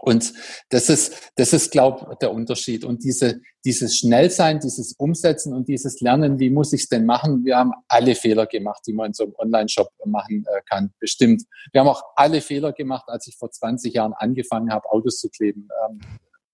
Und 0.00 0.32
das 0.70 0.88
ist, 0.88 1.32
das 1.34 1.52
ist, 1.52 1.72
glaube 1.72 2.16
der 2.20 2.32
Unterschied. 2.32 2.84
Und 2.84 3.02
diese, 3.02 3.40
dieses 3.64 3.96
Schnellsein, 3.96 4.60
dieses 4.60 4.94
Umsetzen 4.96 5.52
und 5.52 5.68
dieses 5.68 6.00
Lernen, 6.00 6.38
wie 6.38 6.50
muss 6.50 6.72
ich 6.72 6.82
es 6.82 6.88
denn 6.88 7.04
machen? 7.04 7.44
Wir 7.44 7.56
haben 7.56 7.72
alle 7.88 8.14
Fehler 8.14 8.46
gemacht, 8.46 8.82
die 8.86 8.92
man 8.92 9.08
in 9.08 9.12
so 9.12 9.24
einem 9.24 9.34
Online-Shop 9.36 9.90
machen 10.04 10.46
äh, 10.46 10.60
kann, 10.70 10.92
bestimmt. 11.00 11.42
Wir 11.72 11.80
haben 11.80 11.88
auch 11.88 12.02
alle 12.14 12.40
Fehler 12.40 12.72
gemacht, 12.72 13.08
als 13.08 13.26
ich 13.26 13.36
vor 13.36 13.50
20 13.50 13.92
Jahren 13.92 14.12
angefangen 14.12 14.72
habe, 14.72 14.88
Autos 14.88 15.18
zu 15.18 15.28
kleben. 15.30 15.68
Ähm, 15.88 15.98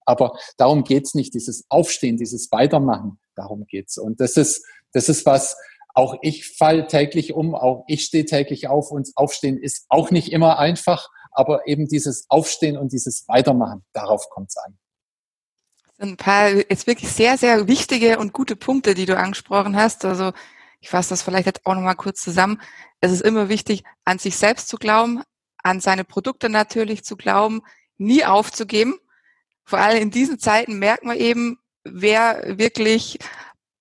aber 0.07 0.39
darum 0.57 0.85
geht's 0.85 1.15
nicht, 1.15 1.35
dieses 1.35 1.65
Aufstehen, 1.69 2.17
dieses 2.17 2.51
Weitermachen, 2.51 3.19
darum 3.35 3.67
geht's. 3.67 3.99
Und 3.99 4.21
das 4.21 4.37
ist, 4.39 4.65
das 4.93 5.11
ist 5.11 5.27
was, 5.27 5.57
auch 5.95 6.17
ich 6.23 6.57
fall 6.57 6.87
täglich 6.87 7.35
um, 7.35 7.55
auch 7.55 7.85
ich 7.87 8.05
stehe 8.05 8.25
täglich 8.25 8.69
auf 8.69 8.91
und 8.91 9.11
Aufstehen 9.15 9.59
ist 9.59 9.87
auch 9.89 10.11
nicht 10.11 10.33
immer 10.33 10.59
einfach 10.59 11.09
aber 11.35 11.67
eben 11.67 11.87
dieses 11.89 12.27
Aufstehen 12.31 12.79
und 12.79 12.93
dieses 12.93 13.29
Weitermachen, 13.29 13.85
darauf 13.93 14.31
kommt 14.31 14.51
es 14.51 14.57
an. 14.57 14.79
Ein 15.99 16.17
paar 16.17 16.51
jetzt 16.51 16.87
wirklich 16.87 17.11
sehr, 17.11 17.39
sehr 17.39 17.69
wichtige 17.69 18.19
und 18.19 18.33
gute 18.33 18.57
Punkte, 18.57 18.95
die 18.95 19.07
du 19.07 19.17
angesprochen 19.17 19.77
hast. 19.77 20.05
Also 20.05 20.33
ich 20.81 20.91
fasse 20.91 21.11
das 21.11 21.23
vielleicht 21.23 21.47
jetzt 21.47 21.65
auch 21.67 21.75
nochmal 21.75 21.97
kurz 21.97 22.21
zusammen. 22.21 22.61
Es 23.01 23.13
ist 23.13 23.23
immer 23.23 23.49
wichtig, 23.49 23.85
an 24.05 24.19
sich 24.19 24.37
selbst 24.37 24.69
zu 24.69 24.77
glauben, 24.77 25.23
an 25.63 25.81
seine 25.81 26.05
Produkte 26.05 26.49
natürlich 26.49 27.05
zu 27.05 27.17
glauben, 27.17 27.63
nie 27.97 28.25
aufzugeben. 28.25 28.99
Vor 29.65 29.79
allem 29.79 30.03
in 30.03 30.11
diesen 30.11 30.39
Zeiten 30.39 30.79
merkt 30.79 31.05
man 31.05 31.17
eben, 31.17 31.59
wer 31.85 32.59
wirklich 32.59 33.19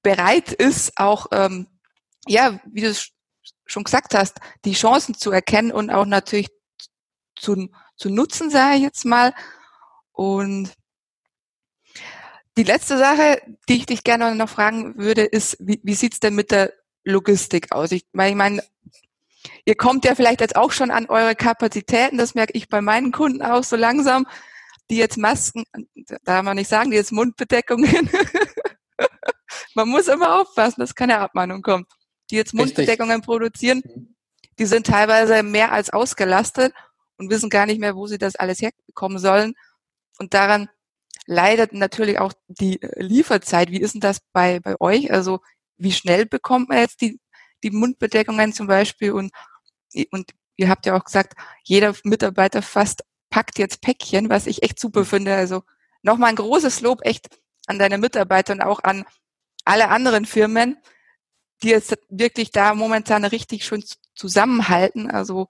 bereit 0.01 0.51
ist, 0.51 0.97
auch, 0.97 1.27
ähm, 1.31 1.67
ja, 2.27 2.59
wie 2.65 2.81
du 2.81 2.87
es 2.87 3.09
schon 3.65 3.83
gesagt 3.83 4.13
hast, 4.13 4.39
die 4.65 4.73
Chancen 4.73 5.15
zu 5.15 5.31
erkennen 5.31 5.71
und 5.71 5.89
auch 5.89 6.05
natürlich 6.05 6.49
zu, 7.43 7.69
zu 7.95 8.09
nutzen, 8.09 8.49
sage 8.49 8.77
ich 8.77 8.81
jetzt 8.81 9.05
mal. 9.05 9.33
Und 10.11 10.71
die 12.57 12.63
letzte 12.63 12.97
Sache, 12.97 13.41
die 13.67 13.77
ich 13.77 13.85
dich 13.85 14.03
gerne 14.03 14.35
noch 14.35 14.49
fragen 14.49 14.97
würde, 14.97 15.23
ist, 15.23 15.57
wie, 15.59 15.79
wie 15.83 15.95
sieht's 15.95 16.19
denn 16.19 16.35
mit 16.35 16.51
der 16.51 16.73
Logistik 17.03 17.71
aus? 17.71 17.91
Ich, 17.91 18.05
weil 18.13 18.29
ich 18.29 18.35
meine, 18.35 18.63
ihr 19.65 19.75
kommt 19.75 20.05
ja 20.05 20.15
vielleicht 20.15 20.41
jetzt 20.41 20.55
auch 20.55 20.71
schon 20.71 20.91
an 20.91 21.07
eure 21.07 21.35
Kapazitäten, 21.35 22.17
das 22.17 22.35
merke 22.35 22.53
ich 22.53 22.69
bei 22.69 22.81
meinen 22.81 23.11
Kunden 23.11 23.41
auch 23.41 23.63
so 23.63 23.75
langsam, 23.75 24.27
die 24.89 24.97
jetzt 24.97 25.17
Masken, 25.17 25.63
darf 26.23 26.43
man 26.43 26.55
nicht 26.55 26.69
sagen, 26.69 26.91
die 26.91 26.97
jetzt 26.97 27.11
Mundbedeckungen, 27.11 28.09
man 29.75 29.89
muss 29.89 30.07
immer 30.07 30.41
aufpassen, 30.41 30.81
dass 30.81 30.95
keine 30.95 31.19
Abmahnung 31.19 31.61
kommt, 31.61 31.87
die 32.29 32.35
jetzt 32.35 32.53
Mundbedeckungen 32.53 33.17
Richtig. 33.17 33.25
produzieren, 33.25 33.81
mhm. 33.83 34.15
die 34.59 34.65
sind 34.65 34.85
teilweise 34.85 35.41
mehr 35.41 35.71
als 35.71 35.89
ausgelastet 35.89 36.73
und 37.23 37.31
wissen 37.31 37.49
gar 37.49 37.65
nicht 37.65 37.79
mehr, 37.79 37.95
wo 37.95 38.07
sie 38.07 38.17
das 38.17 38.35
alles 38.35 38.61
herkommen 38.61 39.19
sollen. 39.19 39.53
Und 40.19 40.33
daran 40.33 40.69
leidet 41.25 41.73
natürlich 41.73 42.19
auch 42.19 42.33
die 42.47 42.81
äh, 42.81 43.01
Lieferzeit. 43.01 43.71
Wie 43.71 43.81
ist 43.81 43.93
denn 43.93 44.01
das 44.01 44.19
bei, 44.33 44.59
bei 44.59 44.79
euch? 44.79 45.11
Also 45.11 45.39
wie 45.77 45.91
schnell 45.91 46.25
bekommt 46.25 46.69
man 46.69 46.79
jetzt 46.79 47.01
die, 47.01 47.19
die 47.63 47.71
Mundbedeckungen 47.71 48.53
zum 48.53 48.67
Beispiel? 48.67 49.11
Und, 49.11 49.31
und 50.11 50.31
ihr 50.55 50.69
habt 50.69 50.85
ja 50.85 50.95
auch 50.95 51.03
gesagt, 51.03 51.33
jeder 51.63 51.95
Mitarbeiter 52.03 52.61
fast 52.61 53.03
packt 53.29 53.57
jetzt 53.57 53.81
Päckchen, 53.81 54.29
was 54.29 54.47
ich 54.47 54.63
echt 54.63 54.79
super 54.79 55.05
finde. 55.05 55.35
Also 55.35 55.63
nochmal 56.01 56.29
ein 56.29 56.35
großes 56.35 56.81
Lob 56.81 56.99
echt 57.03 57.29
an 57.67 57.79
deine 57.79 57.97
Mitarbeiter 57.97 58.53
und 58.53 58.61
auch 58.61 58.83
an 58.83 59.05
alle 59.65 59.89
anderen 59.89 60.25
Firmen, 60.25 60.77
die 61.63 61.69
jetzt 61.69 61.97
wirklich 62.09 62.51
da 62.51 62.75
momentan 62.75 63.23
richtig 63.23 63.65
schön 63.65 63.83
zusammenhalten. 64.13 65.09
Also 65.09 65.47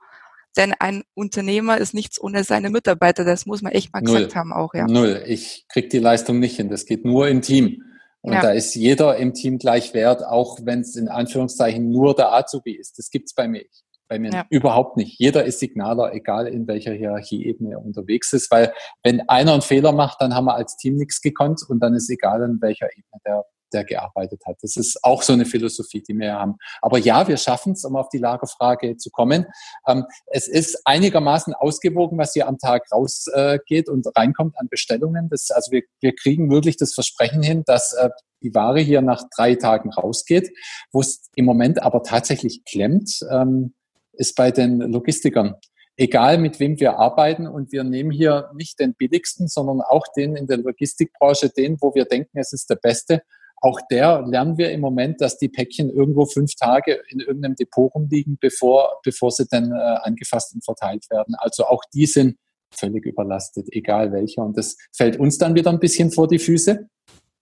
denn 0.58 0.74
ein 0.80 1.04
Unternehmer 1.14 1.78
ist 1.78 1.94
nichts 1.94 2.22
ohne 2.22 2.44
seine 2.44 2.70
Mitarbeiter. 2.70 3.24
Das 3.26 3.46
muss 3.46 3.62
man 3.62 3.72
echt 3.72 3.94
mal 3.94 4.02
Null. 4.02 4.16
gesagt 4.16 4.36
haben 4.36 4.54
auch, 4.54 4.74
ja. 4.74 4.86
Null. 4.86 5.24
Ich 5.28 5.66
krieg 5.68 5.90
die 5.90 6.00
Leistung 6.00 6.40
nicht 6.40 6.58
hin. 6.58 6.70
Das 6.70 6.86
geht 6.86 7.06
nur 7.06 7.28
im 7.28 7.42
Team. 7.42 7.84
Und 8.22 8.34
ja. 8.34 8.42
da 8.42 8.52
ist 8.52 8.74
jeder 8.76 9.18
im 9.18 9.34
Team 9.34 9.58
gleich 9.58 9.94
wert, 9.94 10.24
auch 10.24 10.60
wenn 10.64 10.80
es 10.80 10.96
in 10.96 11.10
Anführungszeichen 11.10 11.90
nur 11.90 12.16
der 12.16 12.32
Azubi 12.32 12.72
ist. 12.72 12.98
Das 12.98 13.10
gibt's 13.10 13.34
bei 13.36 13.50
mir, 13.50 13.66
bei 14.08 14.18
mir 14.18 14.32
ja. 14.32 14.46
überhaupt 14.50 14.96
nicht. 14.96 15.20
Jeder 15.20 15.44
ist 15.44 15.60
Signaler, 15.60 16.14
egal 16.14 16.48
in 16.48 16.66
welcher 16.66 16.94
Hierarchieebene 16.94 17.74
er 17.74 17.84
unterwegs 17.84 18.32
ist, 18.32 18.50
weil 18.50 18.74
wenn 19.04 19.28
einer 19.28 19.54
einen 19.54 19.62
Fehler 19.62 19.92
macht, 19.92 20.22
dann 20.22 20.36
haben 20.36 20.46
wir 20.46 20.56
als 20.56 20.78
Team 20.78 20.96
nichts 20.96 21.22
gekonnt 21.22 21.64
und 21.68 21.82
dann 21.82 21.96
ist 21.96 22.10
egal, 22.10 22.42
in 22.44 22.62
welcher 22.62 22.88
Ebene 22.94 23.22
der 23.26 23.44
der 23.74 23.84
gearbeitet 23.84 24.42
hat. 24.46 24.58
Das 24.62 24.78
ist 24.78 25.04
auch 25.04 25.22
so 25.22 25.34
eine 25.34 25.46
Philosophie, 25.46 26.02
die 26.02 26.18
wir 26.18 26.34
haben. 26.34 26.56
Aber 26.82 26.98
ja, 26.98 27.28
wir 27.28 27.38
schaffen 27.38 27.74
es, 27.74 27.84
um 27.84 27.96
auf 27.96 28.10
die 28.10 28.18
Lagerfrage 28.18 28.98
zu 28.98 29.10
kommen. 29.10 29.46
Ähm, 29.88 30.06
es 30.28 30.48
ist 30.48 30.82
einigermaßen 30.86 31.54
ausgewogen, 31.54 32.18
was 32.18 32.34
hier 32.34 32.48
am 32.48 32.58
Tag 32.58 32.92
rausgeht 32.92 33.90
und 33.90 34.08
reinkommt 34.16 34.58
an 34.58 34.68
Bestellungen. 34.70 35.30
Das, 35.30 35.52
also 35.52 35.72
wir, 35.72 35.84
wir 36.00 36.16
kriegen 36.16 36.52
wirklich 36.52 36.78
das 36.78 36.94
Versprechen 36.94 37.42
hin, 37.42 37.64
dass 37.66 37.94
äh, 37.94 38.10
die 38.42 38.54
Ware 38.54 38.80
hier 38.80 39.02
nach 39.02 39.24
drei 39.36 39.56
Tagen 39.56 39.92
rausgeht. 39.92 40.52
Wo 40.92 41.02
es 41.02 41.30
im 41.36 41.46
Moment 41.46 41.82
aber 41.82 42.04
tatsächlich 42.04 42.64
klemmt, 42.66 43.20
ähm, 43.32 43.74
ist 44.14 44.36
bei 44.36 44.52
den 44.52 44.80
Logistikern 44.80 45.56
egal 45.98 46.38
mit 46.38 46.60
wem 46.60 46.80
wir 46.80 46.98
arbeiten 46.98 47.48
und 47.48 47.72
wir 47.72 47.84
nehmen 47.84 48.12
hier 48.12 48.50
nicht 48.54 48.80
den 48.80 48.96
billigsten, 48.96 49.48
sondern 49.48 49.82
auch 49.82 50.06
den 50.16 50.36
in 50.36 50.48
der 50.48 50.58
Logistikbranche, 50.58 51.50
den, 51.50 51.78
wo 51.82 51.94
wir 51.94 52.06
denken, 52.06 52.38
es 52.38 52.54
ist 52.54 52.70
der 52.70 52.76
beste 52.76 53.22
auch 53.64 53.80
der 53.90 54.24
lernen 54.24 54.58
wir 54.58 54.72
im 54.72 54.82
Moment, 54.82 55.22
dass 55.22 55.38
die 55.38 55.48
Päckchen 55.48 55.90
irgendwo 55.90 56.26
fünf 56.26 56.54
Tage 56.56 57.02
in 57.08 57.22
irgendeinem 57.22 57.56
Depot 57.56 57.94
rumliegen, 57.96 58.38
bevor, 58.40 59.00
bevor 59.04 59.32
sie 59.32 59.48
dann 59.50 59.72
äh, 59.72 59.76
angefasst 59.76 60.54
und 60.54 60.66
verteilt 60.66 61.10
werden. 61.10 61.34
Also 61.38 61.66
auch 61.66 61.82
die 61.94 62.06
sind 62.06 62.38
völlig 62.72 63.06
überlastet, 63.06 63.70
egal 63.72 64.12
welcher. 64.12 64.44
Und 64.44 64.58
das 64.58 64.76
fällt 64.92 65.18
uns 65.18 65.38
dann 65.38 65.56
wieder 65.56 65.72
ein 65.72 65.80
bisschen 65.80 66.12
vor 66.12 66.28
die 66.28 66.40
Füße. 66.40 66.88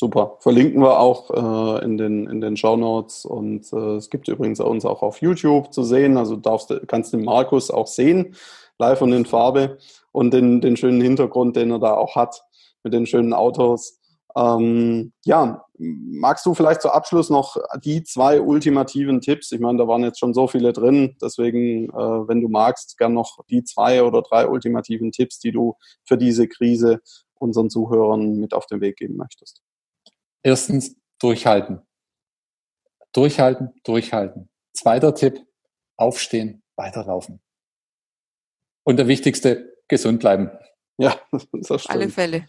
Super. 0.00 0.38
Verlinken 0.40 0.80
wir 0.80 0.98
auch 0.98 1.28
äh, 1.30 1.84
in 1.84 1.98
den, 1.98 2.26
in 2.26 2.40
den 2.40 2.56
Show 2.56 2.74
Notes. 2.74 3.26
Und 3.26 3.70
äh, 3.70 3.96
es 3.96 4.08
gibt 4.08 4.28
übrigens 4.28 4.58
uns 4.58 4.86
auch 4.86 5.02
auf 5.02 5.20
YouTube 5.20 5.74
zu 5.74 5.82
sehen. 5.82 6.16
Also 6.16 6.36
darfst, 6.36 6.72
kannst 6.86 7.12
den 7.12 7.22
Markus 7.22 7.70
auch 7.70 7.86
sehen, 7.86 8.34
live 8.78 9.02
und 9.02 9.12
in 9.12 9.26
Farbe. 9.26 9.76
Und 10.10 10.32
den, 10.32 10.62
den 10.62 10.78
schönen 10.78 11.02
Hintergrund, 11.02 11.54
den 11.54 11.70
er 11.70 11.80
da 11.80 11.92
auch 11.92 12.16
hat, 12.16 12.42
mit 12.82 12.94
den 12.94 13.04
schönen 13.04 13.34
Autos. 13.34 14.00
Ähm, 14.34 15.12
ja, 15.26 15.66
magst 15.76 16.46
du 16.46 16.54
vielleicht 16.54 16.80
zum 16.80 16.92
Abschluss 16.92 17.28
noch 17.28 17.58
die 17.84 18.02
zwei 18.02 18.40
ultimativen 18.40 19.20
Tipps? 19.20 19.52
Ich 19.52 19.60
meine, 19.60 19.76
da 19.76 19.86
waren 19.86 20.02
jetzt 20.02 20.18
schon 20.18 20.32
so 20.32 20.46
viele 20.46 20.72
drin. 20.72 21.14
Deswegen, 21.20 21.90
äh, 21.90 22.26
wenn 22.26 22.40
du 22.40 22.48
magst, 22.48 22.96
gern 22.96 23.12
noch 23.12 23.40
die 23.50 23.64
zwei 23.64 24.02
oder 24.02 24.22
drei 24.22 24.48
ultimativen 24.48 25.12
Tipps, 25.12 25.40
die 25.40 25.52
du 25.52 25.74
für 26.06 26.16
diese 26.16 26.48
Krise 26.48 27.02
unseren 27.34 27.68
Zuhörern 27.68 28.36
mit 28.36 28.54
auf 28.54 28.64
den 28.64 28.80
Weg 28.80 28.96
geben 28.96 29.18
möchtest. 29.18 29.60
Erstens 30.42 30.96
durchhalten. 31.18 31.82
Durchhalten, 33.12 33.74
durchhalten. 33.84 34.48
Zweiter 34.72 35.14
Tipp, 35.14 35.44
aufstehen, 35.96 36.62
weiterlaufen. 36.76 37.40
Und 38.84 38.96
der 38.96 39.08
wichtigste, 39.08 39.76
gesund 39.88 40.20
bleiben. 40.20 40.50
Ja, 40.96 41.16
das 41.52 41.82
stimmt. 41.82 41.90
Alle 41.90 42.08
Fälle. 42.08 42.46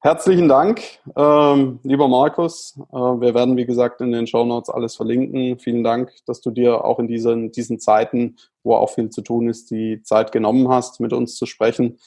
Herzlichen 0.00 0.48
Dank, 0.48 0.82
ähm, 1.16 1.80
lieber 1.82 2.06
Markus. 2.06 2.78
Äh, 2.92 2.96
wir 2.96 3.34
werden, 3.34 3.56
wie 3.56 3.66
gesagt, 3.66 4.00
in 4.00 4.12
den 4.12 4.26
Show 4.26 4.44
Notes 4.44 4.70
alles 4.70 4.94
verlinken. 4.94 5.58
Vielen 5.58 5.82
Dank, 5.82 6.12
dass 6.26 6.40
du 6.40 6.50
dir 6.50 6.84
auch 6.84 6.98
in 6.98 7.08
diesen, 7.08 7.50
diesen 7.50 7.80
Zeiten, 7.80 8.36
wo 8.62 8.76
auch 8.76 8.90
viel 8.90 9.10
zu 9.10 9.22
tun 9.22 9.48
ist, 9.48 9.70
die 9.70 10.02
Zeit 10.02 10.32
genommen 10.32 10.68
hast, 10.68 11.00
mit 11.00 11.12
uns 11.12 11.34
zu 11.34 11.44
sprechen. 11.44 11.98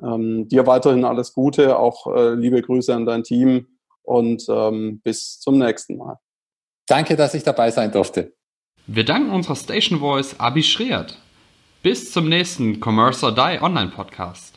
Ähm, 0.00 0.46
dir 0.48 0.66
weiterhin 0.66 1.04
alles 1.04 1.34
Gute, 1.34 1.78
auch 1.78 2.06
äh, 2.14 2.34
liebe 2.34 2.62
Grüße 2.62 2.94
an 2.94 3.06
dein 3.06 3.24
Team 3.24 3.66
und 4.08 4.46
ähm, 4.48 5.00
bis 5.04 5.38
zum 5.38 5.58
nächsten 5.58 5.98
Mal. 5.98 6.18
Danke, 6.86 7.14
dass 7.14 7.34
ich 7.34 7.42
dabei 7.42 7.70
sein 7.70 7.92
durfte. 7.92 8.32
Wir 8.86 9.04
danken 9.04 9.30
unserer 9.30 9.56
Station 9.56 10.00
Voice 10.00 10.40
Abi 10.40 10.62
Schreert. 10.62 11.18
Bis 11.82 12.10
zum 12.10 12.28
nächsten 12.28 12.80
Commerce 12.82 13.24
or 13.24 13.34
Die 13.34 13.60
Online 13.60 13.90
Podcast. 13.90 14.54